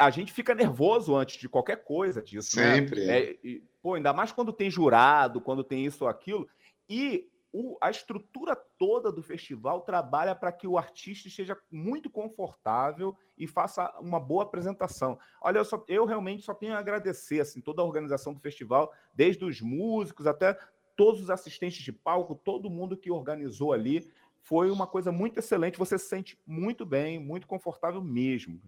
[0.00, 2.56] a gente fica nervoso antes de qualquer coisa disso.
[2.58, 2.74] Né?
[2.74, 3.06] Sempre.
[3.06, 3.18] Né?
[3.18, 6.48] É, e, pô, ainda mais quando tem jurado, quando tem isso ou aquilo.
[6.88, 13.14] E o, a estrutura toda do festival trabalha para que o artista esteja muito confortável
[13.36, 15.18] e faça uma boa apresentação.
[15.42, 18.90] Olha, eu, só, eu realmente só tenho a agradecer assim, toda a organização do festival,
[19.12, 20.58] desde os músicos até
[20.96, 24.10] todos os assistentes de palco, todo mundo que organizou ali.
[24.42, 25.78] Foi uma coisa muito excelente.
[25.78, 28.60] Você se sente muito bem, muito confortável mesmo.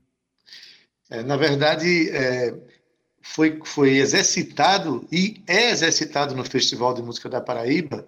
[1.12, 2.54] É, na verdade, é,
[3.20, 8.06] foi, foi exercitado e é exercitado no Festival de Música da Paraíba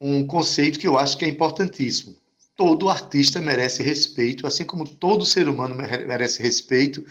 [0.00, 2.16] um conceito que eu acho que é importantíssimo.
[2.56, 7.06] Todo artista merece respeito, assim como todo ser humano merece respeito.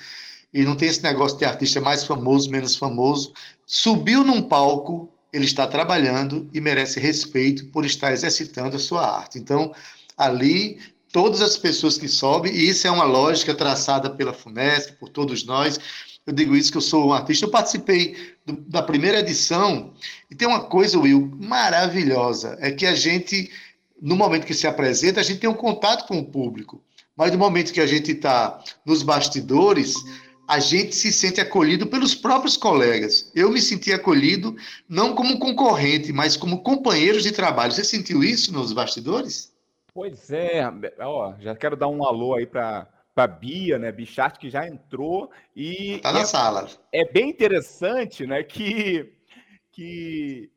[0.54, 3.32] E não tem esse negócio de artista mais famoso, menos famoso.
[3.66, 9.40] Subiu num palco, ele está trabalhando e merece respeito por estar exercitando a sua arte.
[9.40, 9.74] Então,
[10.18, 10.80] ali,
[11.12, 15.44] todas as pessoas que sobem, e isso é uma lógica traçada pela FUNESC, por todos
[15.46, 15.80] nós,
[16.26, 17.46] eu digo isso que eu sou um artista.
[17.46, 19.94] Eu participei do, da primeira edição
[20.30, 23.52] e tem uma coisa, Will, maravilhosa, é que a gente,
[24.00, 26.84] no momento que se apresenta, a gente tem um contato com o público,
[27.18, 29.94] mas no momento que a gente está nos bastidores,
[30.48, 33.32] a gente se sente acolhido pelos próprios colegas.
[33.36, 34.56] Eu me senti acolhido
[34.88, 37.72] não como concorrente, mas como companheiros de trabalho.
[37.72, 39.52] Você sentiu isso nos bastidores?
[40.00, 40.62] Pois é,
[41.02, 43.92] ó, já quero dar um alô aí para para Bia, né?
[43.92, 46.70] Bichart que já entrou e tá na é, sala.
[46.90, 48.42] É bem interessante, né?
[48.42, 49.14] Que
[49.74, 50.50] que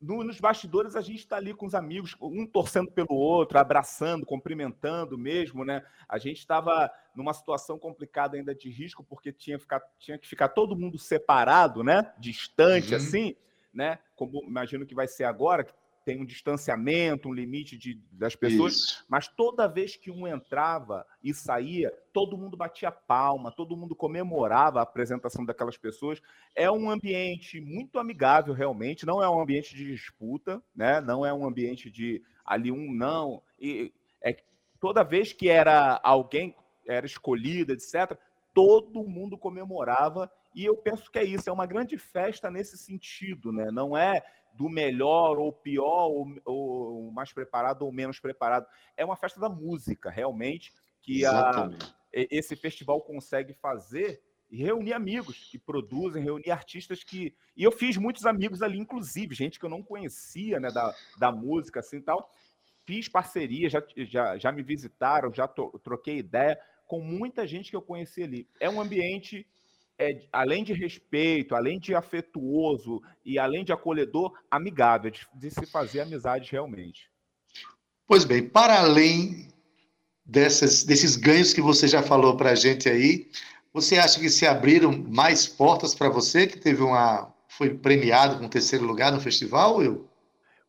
[0.00, 4.24] no, nos bastidores a gente está ali com os amigos, um torcendo pelo outro, abraçando,
[4.24, 5.84] cumprimentando mesmo, né?
[6.08, 10.48] A gente estava numa situação complicada ainda de risco porque tinha, ficar, tinha que ficar
[10.48, 12.10] todo mundo separado, né?
[12.18, 12.96] Distante, uhum.
[12.96, 13.36] assim,
[13.70, 13.98] né?
[14.16, 18.74] Como imagino que vai ser agora, que tem um distanciamento, um limite de, das pessoas,
[18.74, 19.04] Isso.
[19.08, 24.80] mas toda vez que um entrava e saía, todo mundo batia palma, todo mundo comemorava
[24.80, 26.20] a apresentação daquelas pessoas.
[26.54, 31.00] É um ambiente muito amigável, realmente, não é um ambiente de disputa, né?
[31.00, 33.42] não é um ambiente de ali um não.
[33.60, 34.36] E é,
[34.80, 36.54] toda vez que era alguém
[36.86, 38.18] era escolhido, etc.,
[38.52, 43.52] todo mundo comemorava, e eu penso que é isso, é uma grande festa nesse sentido,
[43.52, 43.70] né?
[43.70, 44.22] Não é
[44.54, 48.66] do melhor ou pior, ou, ou, mais preparado ou menos preparado.
[48.96, 51.70] É uma festa da música, realmente, que a,
[52.12, 57.34] esse festival consegue fazer e reunir amigos que produzem, reunir artistas que.
[57.56, 61.32] E eu fiz muitos amigos ali, inclusive, gente que eu não conhecia, né, da, da
[61.32, 62.30] música, assim tal.
[62.84, 67.76] Fiz parceria, já, já, já me visitaram, já to, troquei ideia com muita gente que
[67.76, 68.46] eu conheci ali.
[68.60, 69.46] É um ambiente
[69.98, 75.66] é, além de respeito, além de afetuoso e além de acolhedor, amigável, de, de se
[75.66, 77.10] fazer amizade realmente.
[78.06, 79.48] Pois bem, para além
[80.24, 83.30] dessas, desses ganhos que você já falou para a gente aí,
[83.72, 88.48] você acha que se abriram mais portas para você, que teve uma foi premiado com
[88.48, 90.08] terceiro lugar no festival, eu?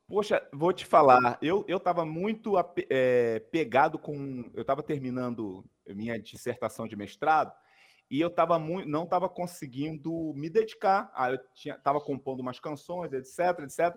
[0.06, 2.56] Poxa, vou te falar, eu estava muito
[2.90, 4.52] é, pegado com.
[4.54, 7.54] Eu estava terminando minha dissertação de mestrado
[8.10, 11.12] e eu tava muito, não estava conseguindo me dedicar.
[11.16, 13.96] Ah, eu estava compondo umas canções, etc, etc.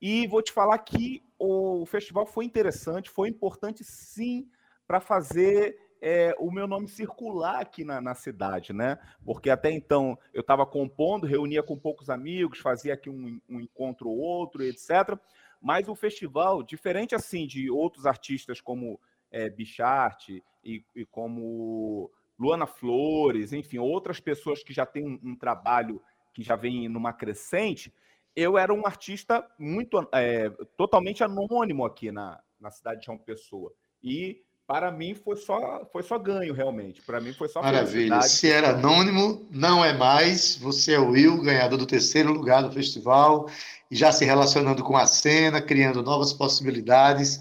[0.00, 4.48] E vou te falar que o festival foi interessante, foi importante sim
[4.86, 8.98] para fazer é, o meu nome circular aqui na, na, cidade, né?
[9.24, 14.08] Porque até então eu estava compondo, reunia com poucos amigos, fazia aqui um, um encontro
[14.08, 15.16] ou outro, etc.
[15.60, 18.98] Mas o festival, diferente assim de outros artistas como
[19.30, 20.28] é, Bichart
[20.64, 26.02] e, e como Luana Flores, enfim, outras pessoas que já têm um, um trabalho
[26.34, 27.92] que já vem numa crescente,
[28.34, 33.72] eu era um artista muito é, totalmente anônimo aqui na, na cidade de João Pessoa.
[34.02, 37.02] E para mim foi só, foi só ganho, realmente.
[37.02, 38.22] Para mim foi só Maravilha.
[38.22, 40.56] Se era anônimo, não é mais.
[40.56, 43.48] Você é o Will, ganhador do terceiro lugar do festival,
[43.90, 47.38] e já se relacionando com a cena, criando novas possibilidades.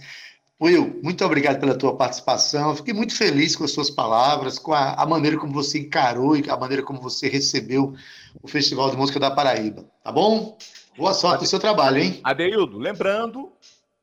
[0.62, 2.76] Will, muito obrigado pela tua participação.
[2.76, 6.48] Fiquei muito feliz com as suas palavras, com a, a maneira como você encarou e
[6.48, 7.96] a maneira como você recebeu
[8.44, 9.90] o Festival de Música da Paraíba.
[10.04, 10.56] Tá bom?
[10.96, 12.20] Boa sorte no seu trabalho, hein?
[12.24, 13.52] Adeildo, lembrando.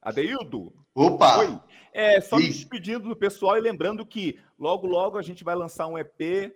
[0.02, 1.38] Adeildo, Opa!
[1.38, 1.58] Oi.
[1.92, 2.48] É, só me Ih.
[2.48, 6.52] despedindo do pessoal e lembrando que logo, logo a gente vai lançar um EP.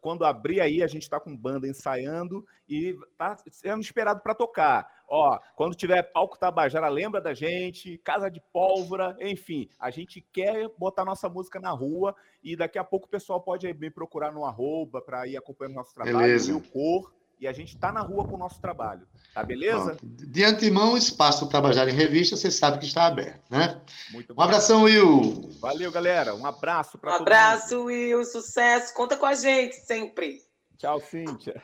[0.00, 4.88] Quando abrir aí, a gente está com banda ensaiando e tá sendo esperado para tocar.
[5.08, 10.70] Ó, quando tiver palco Tabajara, lembra da gente, Casa de Pólvora, enfim, a gente quer
[10.78, 14.44] botar nossa música na rua e daqui a pouco o pessoal pode me procurar no
[14.44, 16.52] arroba para ir acompanhando nosso trabalho, Beleza.
[16.52, 19.06] Will Cor, e a gente tá na rua com o nosso trabalho.
[19.34, 19.96] Tá beleza?
[19.96, 20.06] Pronto.
[20.06, 23.80] De antemão, o espaço Tabajara em Revista, você sabe que está aberto, né?
[24.12, 25.50] Muito Um abração, Will.
[25.60, 26.34] Valeu, galera.
[26.34, 27.28] Um abraço Um para todo mundo.
[27.28, 28.92] abraço, Will, sucesso.
[28.94, 30.42] Conta com a gente sempre.
[30.78, 31.62] Tchau, Cíntia.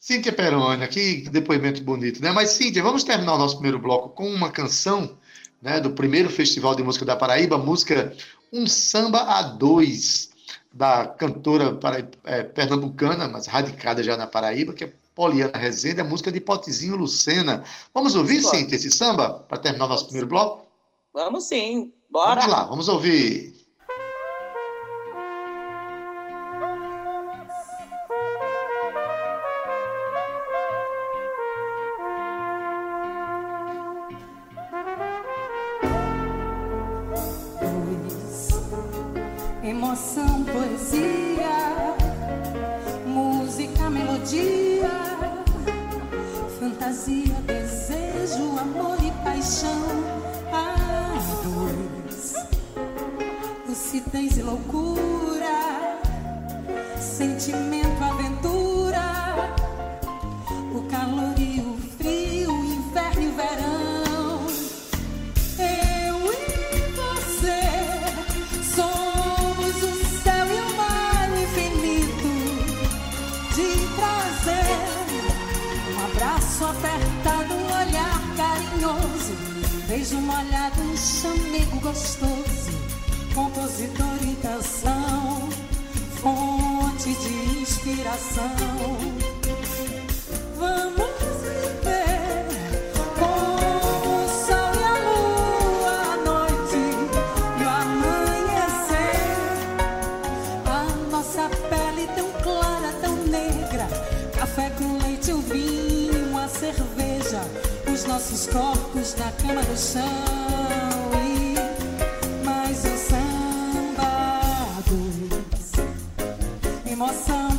[0.00, 2.30] Cíntia Perônia, que depoimento bonito, né?
[2.32, 5.18] Mas, Cíntia, vamos terminar o nosso primeiro bloco com uma canção
[5.60, 8.16] né, do primeiro Festival de Música da Paraíba, música
[8.52, 10.30] Um Samba a Dois,
[10.72, 16.04] da cantora para- é, pernambucana, mas radicada já na Paraíba, que é Poliana Rezende, a
[16.04, 17.64] música de Potezinho Lucena.
[17.92, 18.56] Vamos ouvir, Bora.
[18.60, 20.66] Esse samba, para terminar o nosso primeiro bloco?
[21.12, 21.92] Vamos sim.
[22.10, 22.40] Bora.
[22.40, 23.57] Vamos lá, vamos ouvir.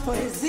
[0.09, 0.48] Emoção, poesia,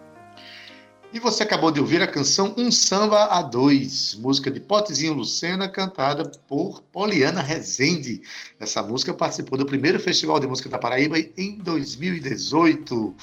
[1.13, 5.67] E você acabou de ouvir a canção Um Samba a Dois, música de Potezinho Lucena,
[5.67, 8.21] cantada por Poliana Rezende.
[8.57, 13.13] Essa música participou do primeiro Festival de Música da Paraíba em 2018.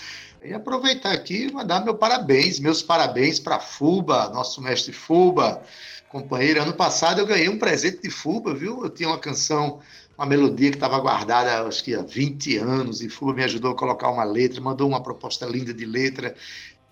[0.45, 5.62] E aproveitar aqui e mandar meu parabéns, meus parabéns para Fuba, nosso mestre Fuba,
[6.11, 6.61] companheiro.
[6.61, 8.84] Ano passado eu ganhei um presente de Fuba, viu?
[8.84, 9.80] Eu tinha uma canção
[10.18, 13.76] uma melodia que estava guardada acho que há 20 anos, e Fuba me ajudou a
[13.76, 16.34] colocar uma letra, mandou uma proposta linda de letra.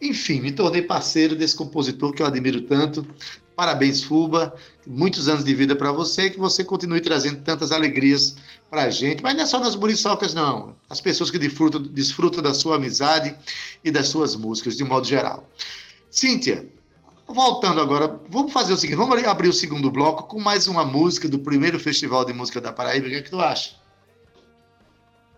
[0.01, 3.07] Enfim, me tornei parceiro desse compositor que eu admiro tanto.
[3.55, 4.55] Parabéns, Fuba.
[4.86, 8.36] Muitos anos de vida para você, que você continue trazendo tantas alegrias
[8.68, 9.22] para a gente.
[9.22, 10.76] Mas não é só nas muriçocas, não.
[10.90, 13.34] As pessoas que desfrutam, desfrutam da sua amizade
[13.82, 15.49] e das suas músicas, de modo geral.
[16.11, 16.68] Cíntia,
[17.28, 21.28] Voltando agora, vamos fazer o seguinte: vamos abrir o segundo bloco com mais uma música
[21.28, 23.09] do primeiro Festival de Música da Paraíba.
[23.09, 23.74] O que, é que tu acha?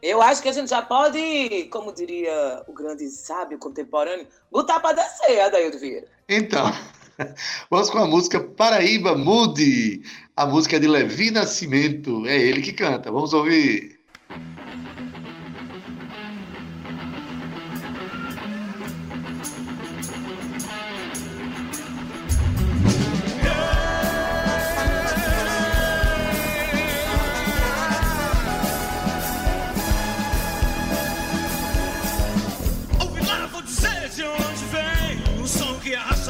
[0.02, 4.96] Eu acho que a gente já pode, como diria o grande sábio contemporâneo, botar para
[4.96, 6.06] descer, Adaildo Vieira.
[6.28, 6.72] Então,
[7.70, 10.02] vamos com a música Paraíba Mude,
[10.36, 12.26] a música de Levi Nascimento.
[12.26, 13.10] É ele que canta.
[13.10, 13.97] Vamos ouvir.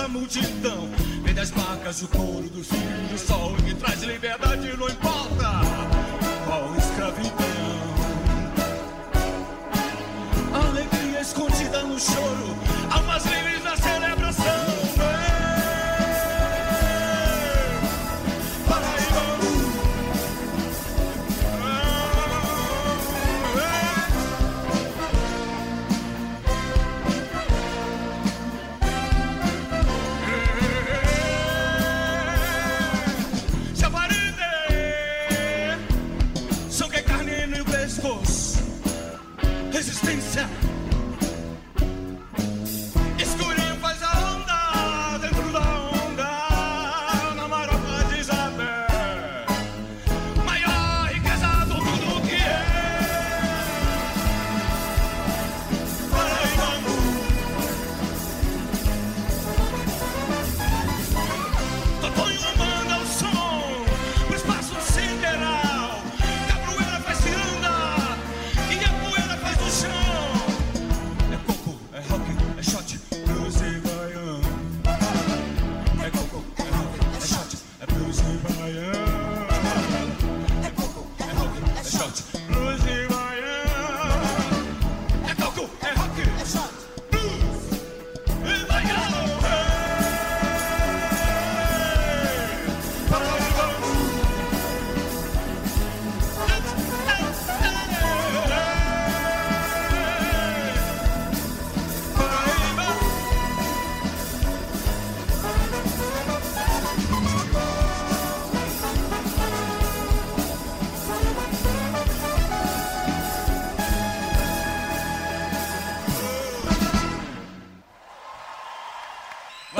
[0.09, 0.89] Multidão.
[1.23, 5.61] Vem das marcas, o couro do filho do sol que traz liberdade, não importa
[6.47, 7.49] qual escravidão.
[10.53, 12.57] Alegria escondida no choro,
[12.91, 14.18] almas livres na celebração.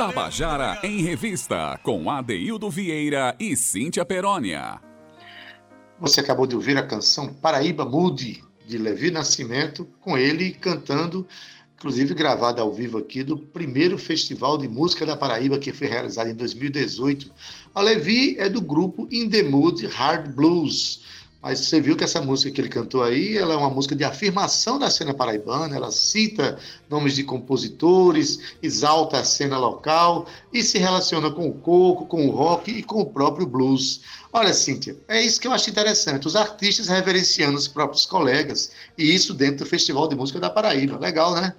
[0.09, 4.81] Tabajara em Revista, com Adeildo Vieira e Cíntia Perónia.
[5.99, 11.27] Você acabou de ouvir a canção Paraíba Mude, de Levi Nascimento, com ele cantando,
[11.77, 16.31] inclusive gravada ao vivo aqui, do primeiro Festival de Música da Paraíba, que foi realizado
[16.31, 17.31] em 2018.
[17.75, 21.03] A Levi é do grupo In The Mood Hard Blues.
[21.41, 24.03] Mas você viu que essa música que ele cantou aí, ela é uma música de
[24.03, 26.59] afirmação da cena paraibana, ela cita
[26.89, 32.31] nomes de compositores, exalta a cena local e se relaciona com o coco, com o
[32.31, 34.01] rock e com o próprio blues.
[34.33, 39.15] Olha, Cíntia, é isso que eu acho interessante, os artistas reverenciando os próprios colegas, e
[39.15, 40.99] isso dentro do Festival de Música da Paraíba.
[40.99, 41.55] Legal, né?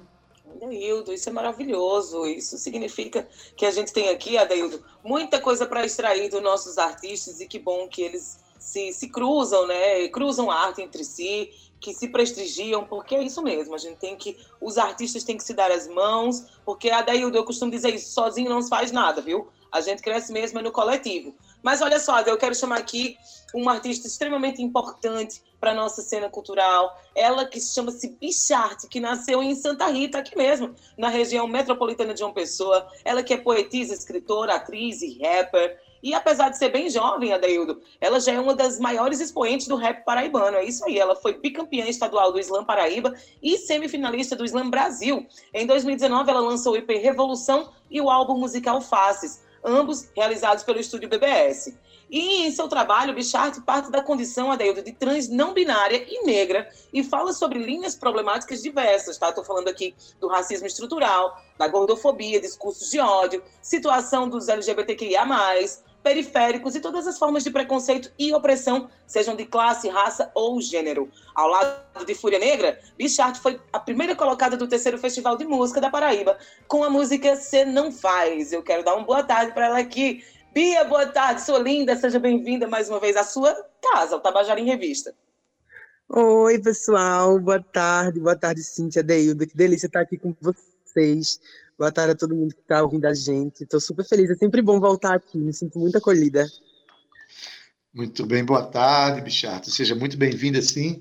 [0.62, 2.26] Adaildo, isso é maravilhoso.
[2.26, 3.26] Isso significa
[3.56, 7.58] que a gente tem aqui, Adaildo, muita coisa para extrair dos nossos artistas e que
[7.58, 10.06] bom que eles se, se cruzam, né?
[10.08, 11.50] Cruzam a arte entre si,
[11.80, 13.74] que se prestigiam, porque é isso mesmo.
[13.74, 14.36] A gente tem que.
[14.60, 18.50] Os artistas têm que se dar as mãos, porque Adaildo, eu costumo dizer isso, sozinho
[18.50, 19.48] não se faz nada, viu?
[19.72, 21.34] A gente cresce mesmo é no coletivo.
[21.62, 23.16] Mas olha só, eu quero chamar aqui
[23.54, 26.98] uma artista extremamente importante para a nossa cena cultural.
[27.14, 32.20] Ela que chama-se Bicharte, que nasceu em Santa Rita, aqui mesmo, na região metropolitana de
[32.20, 32.88] João Pessoa.
[33.04, 35.78] Ela que é poetisa, escritora, atriz e rapper.
[36.02, 39.76] E apesar de ser bem jovem, Adeildo, ela já é uma das maiores expoentes do
[39.76, 40.56] rap paraibano.
[40.56, 45.26] É isso aí, ela foi bicampeã estadual do Slam Paraíba e semifinalista do Slam Brasil.
[45.52, 50.80] Em 2019, ela lançou o IP Revolução e o álbum musical Faces, ambos realizados pelo
[50.80, 51.76] estúdio BBS.
[52.10, 56.68] E em seu trabalho, Bichart parte da condição, Adeildo, de trans não binária e negra
[56.92, 59.28] e fala sobre linhas problemáticas diversas, tá?
[59.28, 65.24] Estou falando aqui do racismo estrutural, da gordofobia, discursos de ódio, situação dos LGBTQIA+,
[66.02, 71.10] periféricos e todas as formas de preconceito e opressão, sejam de classe, raça ou gênero.
[71.34, 75.80] Ao lado de Fúria Negra, Bichart foi a primeira colocada do terceiro Festival de Música
[75.80, 78.52] da Paraíba, com a música Cê Não Faz.
[78.52, 80.24] Eu quero dar uma boa tarde para ela aqui.
[80.52, 84.58] Bia, boa tarde, sua linda, seja bem-vinda mais uma vez à sua casa, o Tabajara
[84.58, 85.14] em Revista.
[86.08, 91.40] Oi, pessoal, boa tarde, boa tarde, Cíntia, Deildo, que delícia estar aqui com vocês.
[91.80, 93.62] Boa tarde a todo mundo que está ouvindo a gente.
[93.62, 96.46] Estou super feliz, é sempre bom voltar aqui, me sinto muito acolhida.
[97.90, 99.70] Muito bem, boa tarde, Bichardo.
[99.70, 101.00] Seja muito bem-vinda, sim.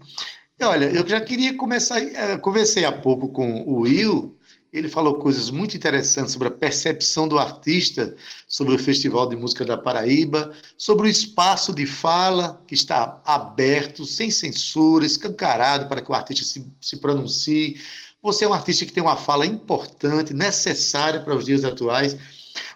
[0.58, 2.02] E olha, eu já queria começar.
[2.02, 4.40] eh, Conversei há pouco com o Will,
[4.72, 8.16] ele falou coisas muito interessantes sobre a percepção do artista
[8.48, 14.06] sobre o Festival de Música da Paraíba, sobre o espaço de fala que está aberto,
[14.06, 17.82] sem censura, escancarado para que o artista se, se pronuncie.
[18.22, 22.18] Você é um artista que tem uma fala importante, necessária para os dias atuais.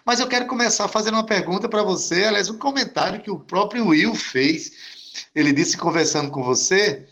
[0.04, 3.88] Mas eu quero começar fazendo uma pergunta para você, aliás, um comentário que o próprio
[3.88, 4.72] Will fez.
[5.34, 7.06] Ele disse, conversando com você,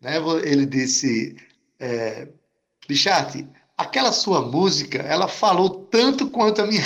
[0.00, 1.36] né, ele disse,
[1.80, 2.28] é,
[2.86, 6.84] Bicharte, aquela sua música, ela falou tanto quanto a minha,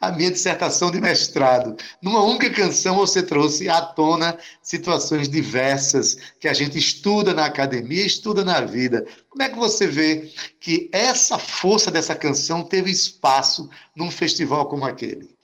[0.00, 1.76] a minha dissertação de mestrado.
[2.00, 8.04] Numa única canção você trouxe à tona situações diversas que a gente estuda na academia,
[8.04, 9.06] estuda na vida.
[9.28, 14.84] Como é que você vê que essa força dessa canção teve espaço num festival como
[14.84, 15.36] aquele?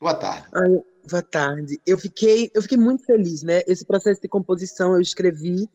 [0.00, 0.46] Boa tarde.
[0.54, 1.80] Ai, boa tarde.
[1.86, 3.62] Eu fiquei, eu fiquei muito feliz, né?
[3.66, 5.68] Esse processo de composição eu escrevi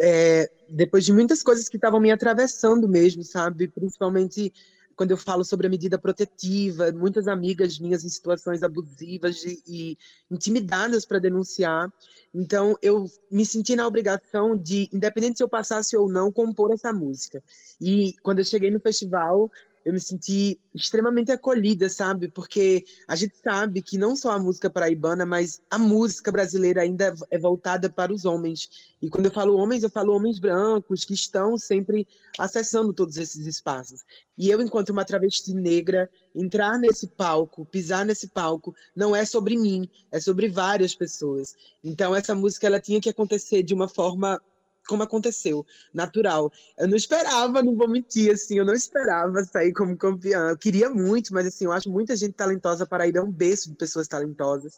[0.00, 3.68] é, depois de muitas coisas que estavam me atravessando mesmo, sabe?
[3.68, 4.52] Principalmente
[4.94, 9.98] quando eu falo sobre a medida protetiva, muitas amigas minhas em situações abusivas e, e
[10.30, 11.92] intimidadas para denunciar.
[12.34, 16.92] Então, eu me senti na obrigação de, independente se eu passasse ou não, compor essa
[16.92, 17.42] música.
[17.80, 19.50] E quando eu cheguei no festival,
[19.84, 22.28] eu me senti extremamente acolhida, sabe?
[22.28, 27.14] Porque a gente sabe que não só a música paraibana, mas a música brasileira ainda
[27.30, 28.92] é voltada para os homens.
[29.00, 32.06] E quando eu falo homens, eu falo homens brancos que estão sempre
[32.38, 34.02] acessando todos esses espaços.
[34.38, 39.56] E eu, enquanto uma travesti negra, entrar nesse palco, pisar nesse palco, não é sobre
[39.56, 41.54] mim, é sobre várias pessoas.
[41.82, 44.40] Então essa música ela tinha que acontecer de uma forma
[44.86, 46.52] como aconteceu, natural.
[46.78, 50.50] Eu não esperava, não vou mentir, assim, eu não esperava sair como campeã.
[50.50, 52.86] Eu queria muito, mas assim, eu acho muita gente talentosa.
[52.86, 54.76] Paraíba é um berço de pessoas talentosas.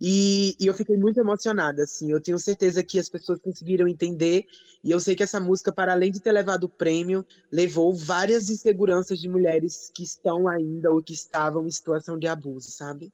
[0.00, 2.12] E, e eu fiquei muito emocionada, assim.
[2.12, 4.46] Eu tenho certeza que as pessoas conseguiram entender.
[4.82, 8.48] E eu sei que essa música, para além de ter levado o prêmio, levou várias
[8.48, 13.12] inseguranças de mulheres que estão ainda ou que estavam em situação de abuso, sabe?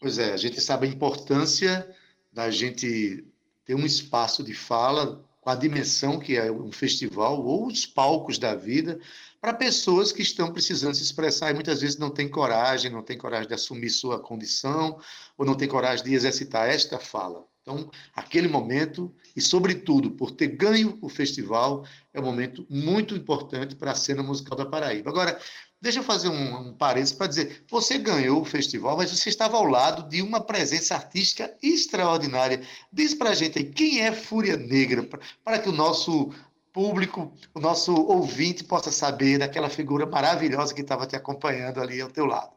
[0.00, 1.88] Pois é, a gente sabe a importância
[2.32, 3.24] da gente
[3.64, 8.38] ter um espaço de fala com a dimensão que é um festival ou os palcos
[8.38, 8.98] da vida
[9.40, 13.18] para pessoas que estão precisando se expressar e muitas vezes não têm coragem, não têm
[13.18, 14.98] coragem de assumir sua condição
[15.36, 17.44] ou não têm coragem de exercitar esta fala.
[17.60, 23.74] Então, aquele momento, e sobretudo por ter ganho o festival, é um momento muito importante
[23.74, 25.10] para a cena musical da Paraíba.
[25.10, 25.38] Agora,
[25.84, 29.58] deixa eu fazer um, um parênteses para dizer: você ganhou o festival, mas você estava
[29.58, 32.62] ao lado de uma presença artística extraordinária.
[32.90, 35.06] Diz para a gente aí, quem é Fúria Negra,
[35.44, 36.32] para que o nosso
[36.72, 42.10] público, o nosso ouvinte possa saber daquela figura maravilhosa que estava te acompanhando ali ao
[42.10, 42.54] teu lado.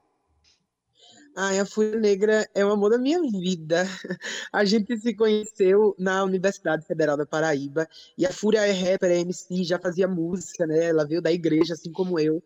[1.35, 3.85] Ai, a Fúria Negra é o amor da minha vida.
[4.51, 9.19] A gente se conheceu na Universidade Federal da Paraíba e a Fúria é rapper, é
[9.19, 10.85] MC, já fazia música, né?
[10.85, 12.41] Ela veio da igreja, assim como eu.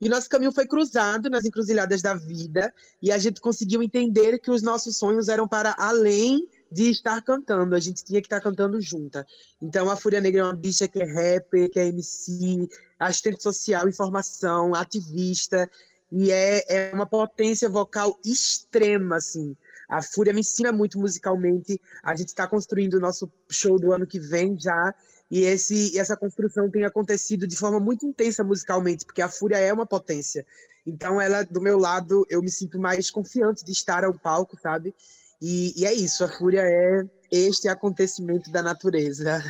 [0.00, 4.50] E nosso caminho foi cruzado nas encruzilhadas da vida e a gente conseguiu entender que
[4.50, 8.80] os nossos sonhos eram para além de estar cantando, a gente tinha que estar cantando
[8.80, 9.26] junta.
[9.62, 12.68] Então a Fúria Negra é uma bicha que é rapper, que é MC,
[12.98, 15.70] assistente social, informação, ativista,
[16.10, 19.56] e é, é uma potência vocal extrema, assim.
[19.88, 21.80] A Fúria me ensina muito musicalmente.
[22.02, 24.94] A gente está construindo o nosso show do ano que vem já.
[25.30, 29.72] E esse, essa construção tem acontecido de forma muito intensa musicalmente, porque a Fúria é
[29.72, 30.46] uma potência.
[30.86, 34.94] Então, ela, do meu lado, eu me sinto mais confiante de estar ao palco, sabe?
[35.42, 39.42] E, e é isso, a Fúria é este acontecimento da natureza.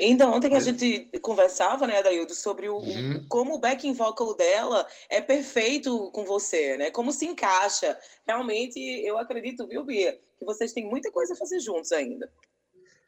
[0.00, 3.24] Então, ontem que a Mas- gente conversava, né, Adaildo, sobre o, o- Uhum.
[3.28, 6.90] como o backing vocal dela é perfeito com você, né?
[6.90, 7.96] Como se encaixa.
[8.26, 12.28] Realmente, eu acredito, viu, Bia, que vocês têm muita coisa a fazer juntos ainda.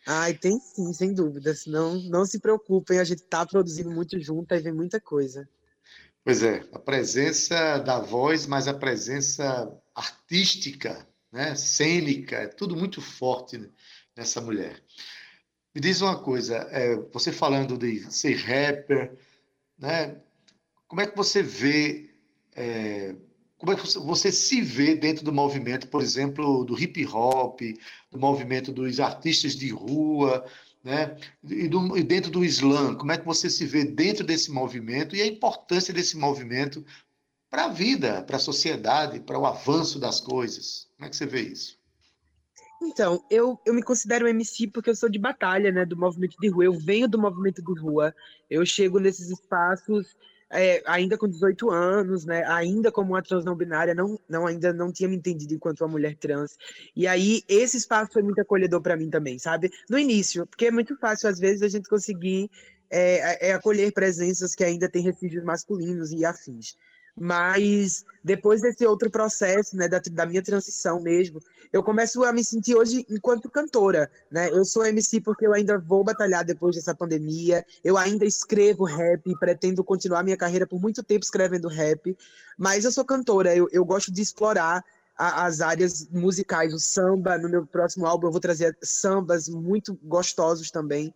[0.07, 1.66] Ai, tem sim, sem dúvidas.
[1.66, 5.48] Não, não se preocupem, a gente tá produzindo muito junto, aí vem muita coisa.
[6.24, 13.00] Pois é, a presença da voz, mas a presença artística, né, cênica, é tudo muito
[13.00, 13.68] forte
[14.16, 14.80] nessa mulher.
[15.74, 19.12] Me diz uma coisa, é, você falando de ser rapper,
[19.78, 20.20] né,
[20.86, 22.11] como é que você vê,
[22.54, 23.14] é,
[23.59, 27.61] como é que você, se vê dentro do movimento, por exemplo, do hip hop,
[28.11, 30.44] do movimento dos artistas de rua,
[30.84, 34.50] né, e, do- e dentro do Islã, como é que você se vê dentro desse
[34.50, 36.84] movimento e a importância desse movimento
[37.50, 40.88] para a vida, para a sociedade, para o avanço das coisas?
[40.96, 41.78] Como é que você vê isso?
[42.82, 46.48] Então, eu, eu me considero MC porque eu sou de batalha, né, do movimento de
[46.48, 46.66] rua.
[46.66, 48.14] Eu venho do movimento de rua.
[48.50, 50.14] Eu chego nesses espaços
[50.51, 54.72] é, ainda com 18 anos, né, ainda como uma trans não binária, não, não ainda
[54.72, 56.57] não tinha me entendido enquanto uma mulher trans.
[56.94, 59.70] E aí esse espaço foi muito acolhedor para mim também, sabe?
[59.88, 62.51] No início, porque é muito fácil às vezes a gente conseguir
[62.90, 66.76] é, é, acolher presenças que ainda têm resíduos masculinos e afins.
[67.19, 71.41] Mas depois desse outro processo, né, da, da minha transição mesmo,
[71.73, 74.51] eu começo a me sentir hoje enquanto cantora, né?
[74.51, 77.64] Eu sou MC porque eu ainda vou batalhar depois dessa pandemia.
[77.83, 82.17] Eu ainda escrevo rap, pretendo continuar minha carreira por muito tempo escrevendo rap,
[82.59, 84.85] mas eu sou cantora, eu, eu gosto de explorar
[85.17, 87.39] a- as áreas musicais, o samba.
[87.39, 91.14] No meu próximo álbum eu vou trazer sambas muito gostosos também.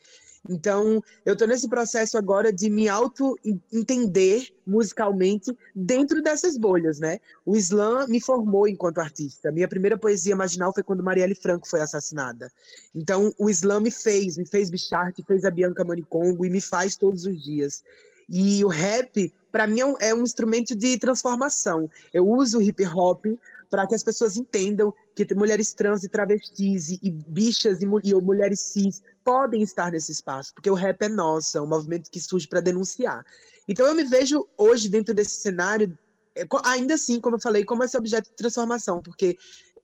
[0.48, 7.20] Então, eu estou nesse processo agora de me auto-entender musicalmente dentro dessas bolhas, né?
[7.44, 9.52] O Islã me formou enquanto artista.
[9.52, 12.50] Minha primeira poesia marginal foi quando Marielle Franco foi assassinada.
[12.94, 16.96] Então, o Islã me fez, me fez Bichart, fez a Bianca Manicongo e me faz
[16.96, 17.82] todos os dias.
[18.28, 21.90] E o rap, para mim, é é um instrumento de transformação.
[22.14, 23.26] Eu uso o hip hop
[23.70, 28.60] para que as pessoas entendam que mulheres trans e travestis e, bichas e, e mulheres
[28.60, 32.48] cis podem estar nesse espaço, porque o rap é nosso, é um movimento que surge
[32.48, 33.24] para denunciar.
[33.68, 35.96] Então eu me vejo hoje dentro desse cenário,
[36.34, 39.38] é, ainda assim, como eu falei, como esse objeto de transformação, porque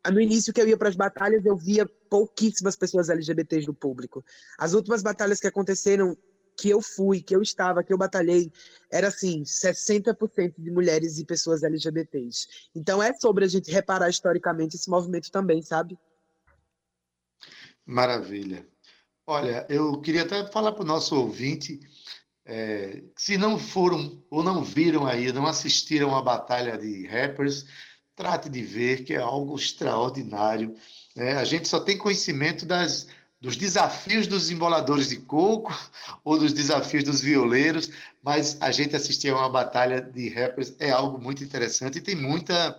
[0.07, 3.75] ah, no início que eu ia para as batalhas, eu via pouquíssimas pessoas LGBTs no
[3.75, 4.25] público.
[4.57, 6.17] As últimas batalhas que aconteceram,
[6.57, 8.51] que eu fui, que eu estava, que eu batalhei,
[8.91, 12.47] era assim, 60% de mulheres e pessoas LGBTs.
[12.75, 15.99] Então é sobre a gente reparar historicamente esse movimento também, sabe?
[17.85, 18.67] Maravilha.
[19.27, 21.81] Olha, eu queria até falar para o nosso ouvinte,
[22.45, 27.67] é, se não foram ou não viram aí, não assistiram a batalha de rappers,
[28.15, 30.75] trate de ver, que é algo extraordinário.
[31.15, 31.37] né?
[31.37, 33.09] A gente só tem conhecimento das,
[33.47, 35.73] dos desafios dos emboladores de coco
[36.25, 37.89] ou dos desafios dos violeiros,
[38.21, 42.17] mas a gente assistir a uma batalha de rappers é algo muito interessante e tem
[42.17, 42.77] muita,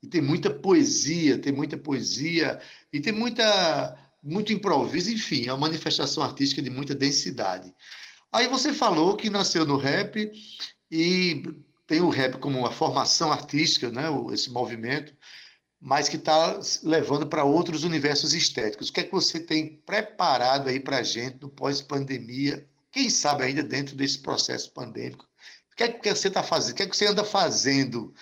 [0.00, 2.60] e tem muita poesia, tem muita poesia
[2.92, 7.74] e tem muita muito improviso, enfim, é uma manifestação artística de muita densidade.
[8.30, 10.30] Aí você falou que nasceu no rap
[10.88, 11.42] e
[11.88, 15.12] tem o rap como uma formação artística, né, esse movimento,
[15.80, 18.88] mas que está levando para outros universos estéticos.
[18.88, 22.68] O que é que você tem preparado aí para a gente no pós-pandemia?
[22.92, 25.26] Quem sabe ainda dentro desse processo pandêmico?
[25.72, 26.72] O que é que você está fazendo?
[26.72, 28.12] O que é que você anda fazendo?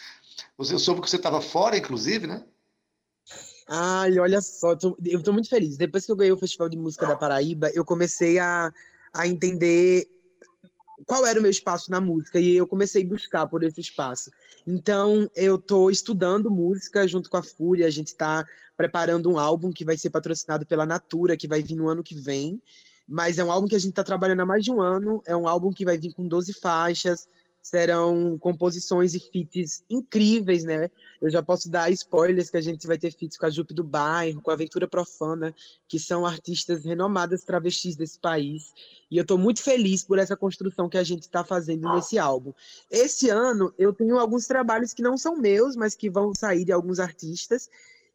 [0.57, 2.45] Eu soube que você estava fora, inclusive, né?
[3.67, 5.77] Ai, olha só, eu tô muito feliz.
[5.77, 8.73] Depois que eu ganhei o Festival de Música da Paraíba, eu comecei a,
[9.13, 10.09] a entender
[11.07, 14.31] qual era o meu espaço na música e eu comecei a buscar por esse espaço.
[14.67, 18.47] Então, eu tô estudando música junto com a Fúria, a gente tá
[18.77, 22.15] preparando um álbum que vai ser patrocinado pela Natura, que vai vir no ano que
[22.15, 22.61] vem.
[23.07, 25.35] Mas é um álbum que a gente tá trabalhando há mais de um ano, é
[25.35, 27.27] um álbum que vai vir com 12 faixas,
[27.63, 30.91] serão composições e feats incríveis, né?
[31.21, 33.85] Eu já posso dar spoilers que a gente vai ter feats com a Jupe do
[33.85, 35.55] Bairro, com a Aventura Profana,
[35.87, 38.73] que são artistas renomadas travestis desse país.
[39.11, 42.53] E eu estou muito feliz por essa construção que a gente está fazendo nesse álbum.
[42.91, 46.73] Esse ano eu tenho alguns trabalhos que não são meus, mas que vão sair de
[46.73, 47.69] alguns artistas,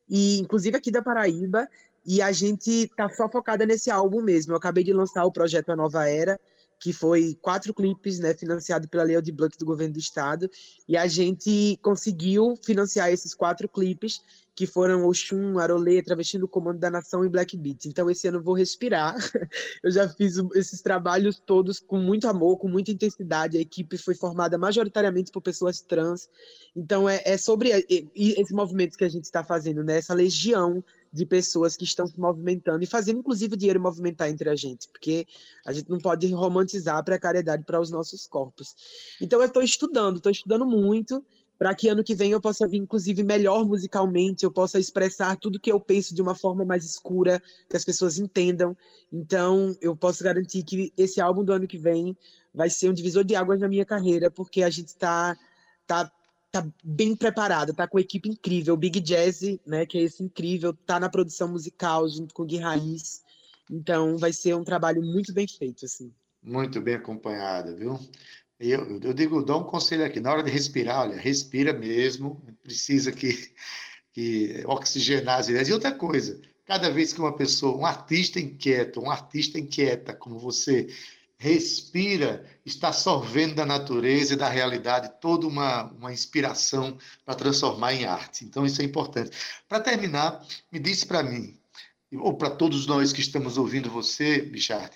[0.09, 1.67] e inclusive aqui da Paraíba.
[2.05, 4.51] E a gente tá só focada nesse álbum mesmo.
[4.51, 6.37] Eu acabei de lançar o projeto A Nova Era,
[6.83, 10.51] que foi quatro clipes, né, financiado pela Lei de Blanc do governo do estado,
[10.85, 14.19] e a gente conseguiu financiar esses quatro clipes,
[14.53, 17.85] que foram Oxum, Arolê, Travesti do Comando da Nação e Black Beat.
[17.85, 19.15] Então esse ano eu vou respirar.
[19.81, 23.57] Eu já fiz esses trabalhos todos com muito amor, com muita intensidade.
[23.57, 26.29] A equipe foi formada majoritariamente por pessoas trans.
[26.75, 29.97] Então é, é sobre e esse movimento que a gente está fazendo, né?
[29.97, 34.49] Essa legião de pessoas que estão se movimentando e fazendo, inclusive, o dinheiro movimentar entre
[34.49, 35.27] a gente, porque
[35.63, 38.75] a gente não pode romantizar a precariedade para os nossos corpos.
[39.21, 41.23] Então, eu estou estudando, estou estudando muito
[41.57, 45.59] para que ano que vem eu possa vir, inclusive, melhor musicalmente, eu possa expressar tudo
[45.59, 48.75] que eu penso de uma forma mais escura, que as pessoas entendam.
[49.11, 52.17] Então, eu posso garantir que esse álbum do ano que vem
[52.53, 55.37] vai ser um divisor de águas na minha carreira, porque a gente está
[55.85, 56.11] tá,
[56.53, 58.77] tá bem preparado, tá com equipe incrível.
[58.77, 62.57] Big Jazz, né, que é esse incrível, tá na produção musical junto com o Gui
[62.57, 63.23] Raiz.
[63.71, 66.13] Então, vai ser um trabalho muito bem feito, assim.
[66.43, 67.99] Muito bem acompanhada, viu?
[68.59, 73.11] Eu, eu digo, dou um conselho aqui, na hora de respirar, olha, respira mesmo, precisa
[73.11, 73.51] que,
[74.13, 75.69] que oxigenar as ideias.
[75.69, 80.37] E outra coisa, cada vez que uma pessoa, um artista inquieto, um artista inquieta como
[80.37, 80.87] você,
[81.43, 88.05] respira, está sorvendo da natureza e da realidade toda uma, uma inspiração para transformar em
[88.05, 88.45] arte.
[88.45, 89.31] Então, isso é importante.
[89.67, 90.41] Para terminar,
[90.71, 91.59] me disse para mim,
[92.13, 94.89] ou para todos nós que estamos ouvindo você, Bichard,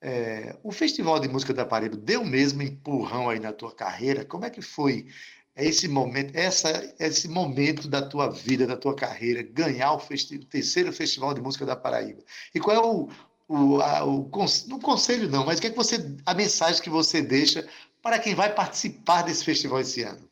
[0.00, 4.24] é, o Festival de Música da Paraíba deu mesmo empurrão aí na tua carreira?
[4.24, 5.06] Como é que foi
[5.54, 10.44] esse momento, essa, esse momento da tua vida, da tua carreira, ganhar o, festi o
[10.44, 12.22] terceiro Festival de Música da Paraíba?
[12.52, 13.08] E qual é o,
[13.48, 17.22] o, a, o conselho não, mas o que é que você, a mensagem que você
[17.22, 17.66] deixa
[18.02, 20.28] para quem vai participar desse festival esse ano?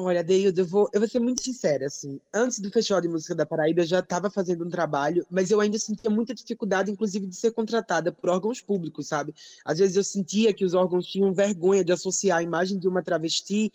[0.00, 2.20] Olha, Deildo, eu vou, eu vou ser muito sincera, assim.
[2.32, 5.60] Antes do Festival de Música da Paraíba, eu já estava fazendo um trabalho, mas eu
[5.60, 9.34] ainda sentia muita dificuldade, inclusive, de ser contratada por órgãos públicos, sabe?
[9.64, 13.02] Às vezes eu sentia que os órgãos tinham vergonha de associar a imagem de uma
[13.02, 13.72] travesti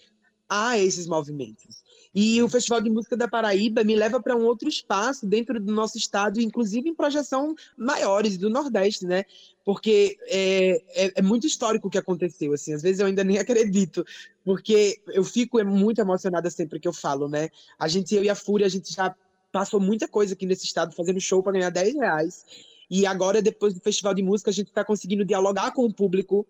[0.48, 1.84] a esses movimentos.
[2.14, 5.74] E o Festival de Música da Paraíba me leva para um outro espaço dentro do
[5.74, 9.26] nosso estado, inclusive em projeção maiores do Nordeste, né?
[9.66, 13.38] Porque é, é, é, muito histórico o que aconteceu, assim, às vezes eu ainda nem
[13.40, 14.06] acredito,
[14.46, 17.50] porque eu fico muito emocionada sempre que eu falo, né?
[17.80, 19.16] A gente, eu e a Fúria, a gente já
[19.52, 22.46] passou muita coisa aqui nesse estado, fazendo show para ganhar 10 reais,
[22.90, 26.46] e agora, depois do Festival de Música, a gente está conseguindo dialogar com o público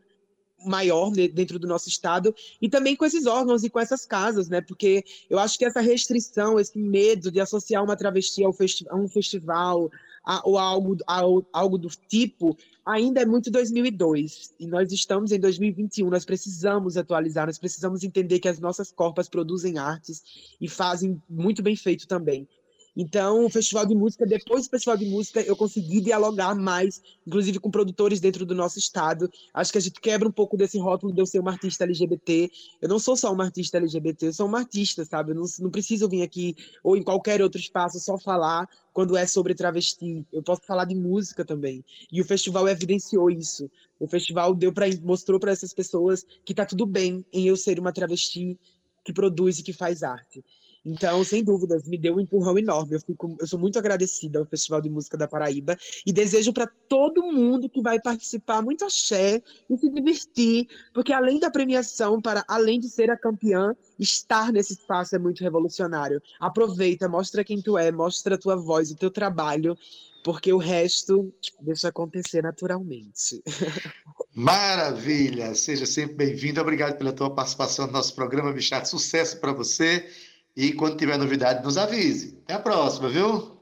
[0.65, 4.61] maior dentro do nosso estado e também com esses órgãos e com essas casas, né?
[4.61, 8.95] Porque eu acho que essa restrição, esse medo de associar uma travesti ao festi a
[8.95, 9.89] um festival
[10.23, 15.31] a, ou a algo, a, algo do tipo ainda é muito 2002 e nós estamos
[15.31, 16.09] em 2021.
[16.09, 21.61] Nós precisamos atualizar, nós precisamos entender que as nossas corpas produzem artes e fazem muito
[21.61, 22.47] bem feito também.
[22.95, 27.59] Então, o festival de música, depois do festival de música, eu consegui dialogar mais, inclusive
[27.59, 29.29] com produtores dentro do nosso estado.
[29.53, 32.51] Acho que a gente quebra um pouco desse rótulo de eu ser uma artista LGBT.
[32.81, 35.31] Eu não sou só uma artista LGBT, eu sou uma artista, sabe?
[35.31, 39.25] Eu não, não preciso vir aqui ou em qualquer outro espaço só falar quando é
[39.25, 40.23] sobre travesti.
[40.31, 41.83] Eu posso falar de música também.
[42.11, 43.71] E o festival evidenciou isso.
[43.99, 47.79] O festival deu para mostrou para essas pessoas que tá tudo bem em eu ser
[47.79, 48.59] uma travesti
[49.03, 50.43] que produz e que faz arte.
[50.85, 52.95] Então, sem dúvidas, me deu um empurrão enorme.
[52.95, 56.69] Eu, fico, eu sou muito agradecida ao Festival de Música da Paraíba e desejo para
[56.89, 62.43] todo mundo que vai participar muito axé e se divertir, porque além da premiação, para
[62.47, 66.21] além de ser a campeã, estar nesse espaço é muito revolucionário.
[66.39, 69.77] Aproveita, mostra quem tu é, mostra a tua voz, o teu trabalho,
[70.23, 73.41] porque o resto deixa acontecer naturalmente.
[74.33, 75.53] Maravilha!
[75.53, 76.59] Seja sempre bem-vindo.
[76.59, 78.87] Obrigado pela tua participação no nosso programa, Bichado.
[78.87, 80.09] Sucesso para você.
[80.55, 82.39] E quando tiver novidade, nos avise.
[82.43, 83.57] Até a próxima, viu?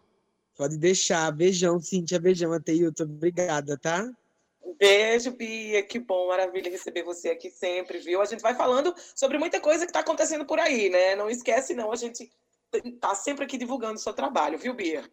[0.58, 1.32] Pode deixar.
[1.32, 2.20] Beijão, Cíntia.
[2.20, 3.04] Beijão, Ateilton.
[3.04, 4.10] Obrigada, tá?
[4.78, 5.84] Beijo, Bia.
[5.84, 8.22] Que bom, maravilha receber você aqui sempre, viu?
[8.22, 11.16] A gente vai falando sobre muita coisa que está acontecendo por aí, né?
[11.16, 11.92] Não esquece, não.
[11.92, 12.30] A gente
[13.00, 15.04] tá sempre aqui divulgando o seu trabalho, viu, Bia?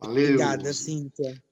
[0.00, 0.24] Valeu.
[0.24, 1.42] Obrigada, Cíntia.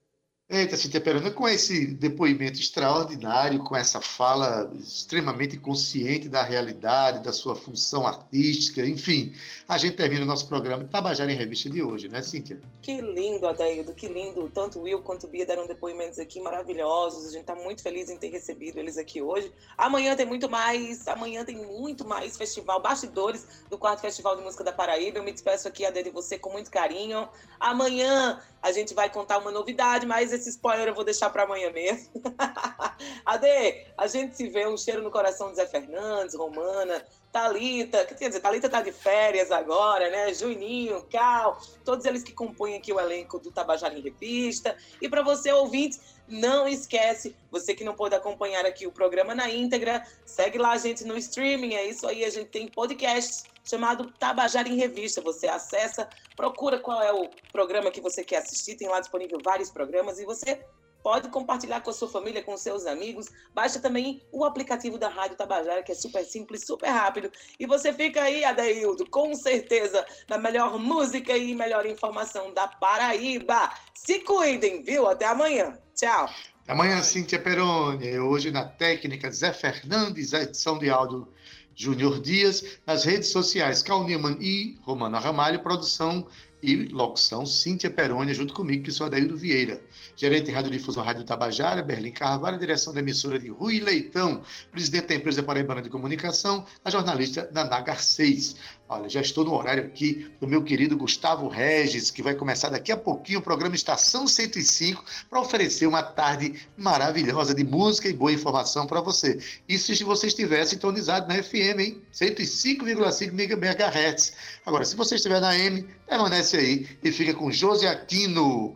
[0.48, 7.32] Eita, Cintia Perona, com esse depoimento extraordinário, com essa fala extremamente consciente da realidade, da
[7.32, 9.34] sua função artística, enfim,
[9.68, 12.60] a gente termina o nosso programa Tabajara em Revista de hoje, né, Cíntia?
[12.80, 14.48] Que lindo, Adaildo, que lindo.
[14.54, 17.26] Tanto Will quanto Bia deram depoimentos aqui maravilhosos.
[17.26, 19.50] A gente está muito feliz em ter recebido eles aqui hoje.
[19.76, 24.62] Amanhã tem muito mais, amanhã tem muito mais festival, bastidores do quarto Festival de Música
[24.62, 25.18] da Paraíba.
[25.18, 27.28] Eu me despeço aqui, Adaildo, de você com muito carinho.
[27.58, 31.70] Amanhã a gente vai contar uma novidade, mas esse spoiler eu vou deixar para amanhã
[31.70, 32.10] mesmo.
[33.24, 38.28] Ade, a gente se vê um cheiro no coração de Zé Fernandes, Romana, Talita, quer
[38.28, 40.32] dizer, Talita tá de férias agora, né?
[40.32, 44.76] Juninho, Cal, todos eles que compõem aqui o elenco do Tabajara em Revista.
[45.02, 49.50] E para você ouvinte, não esquece, você que não pode acompanhar aqui o programa na
[49.50, 54.10] íntegra, segue lá a gente no streaming, é isso aí, a gente tem podcast chamado
[54.18, 55.20] Tabajara em Revista.
[55.20, 59.70] Você acessa, procura qual é o programa que você quer assistir, tem lá disponível vários
[59.70, 60.64] programas e você
[61.02, 63.26] pode compartilhar com a sua família, com seus amigos.
[63.54, 67.30] Baixa também o aplicativo da Rádio Tabajara, que é super simples, super rápido.
[67.60, 73.70] E você fica aí, Adeildo, com certeza, na melhor música e melhor informação da Paraíba.
[73.94, 75.06] Se cuidem, viu?
[75.08, 75.78] Até amanhã.
[75.94, 76.28] Tchau.
[76.66, 78.18] Amanhã, Cíntia Peroni.
[78.18, 81.28] Hoje na técnica, Zé Fernandes, a edição de áudio
[81.76, 82.78] Júnior Dias.
[82.86, 85.62] Nas redes sociais, Cal Newman e Romana Ramalho.
[85.62, 86.26] Produção
[86.66, 89.80] e locução, Cíntia Peroni, junto comigo, que sou Adaildo Vieira.
[90.16, 94.42] Gerente de Radiodifusão Rádio Tabajara, Berlim Carvalho, direção da emissora de Rui Leitão,
[94.72, 98.56] presidente da empresa Paraibana de Comunicação, a jornalista Naná Garcês.
[98.88, 102.90] Olha, já estou no horário aqui do meu querido Gustavo Regis, que vai começar daqui
[102.90, 108.32] a pouquinho o programa Estação 105 para oferecer uma tarde maravilhosa de música e boa
[108.32, 109.38] informação para você.
[109.68, 112.02] Isso se você estiver sintonizado na FM, hein?
[112.12, 114.32] 105,5 MHz.
[114.64, 118.74] Agora, se você estiver na M, permanece aí e fica com José Aquino.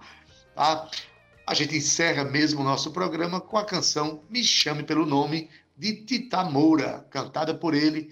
[0.55, 0.89] Tá?
[1.47, 6.05] A gente encerra mesmo o nosso programa com a canção Me Chame Pelo Nome, de
[6.05, 8.11] Tita Moura, cantada por ele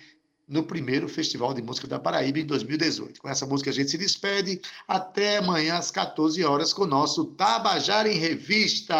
[0.48, 3.20] no primeiro Festival de Música da Paraíba em 2018.
[3.20, 4.60] Com essa música a gente se despede.
[4.86, 8.96] Até amanhã às 14 horas com o nosso Tabajara em Revista.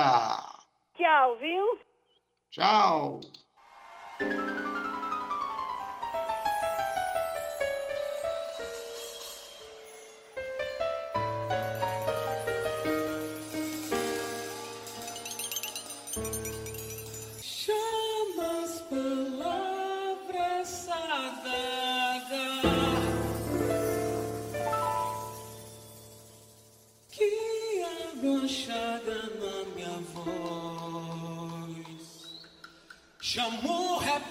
[0.94, 1.78] Tchau, viu?
[2.50, 3.20] Tchau.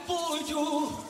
[0.08, 1.06] Chamou repúdio.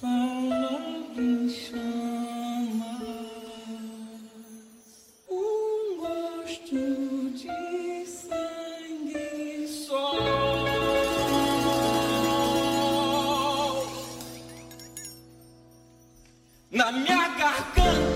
[0.00, 3.02] Palavra em chamas.
[5.30, 10.18] Um gosto de sangue sol.
[16.70, 18.11] Na minha garganta.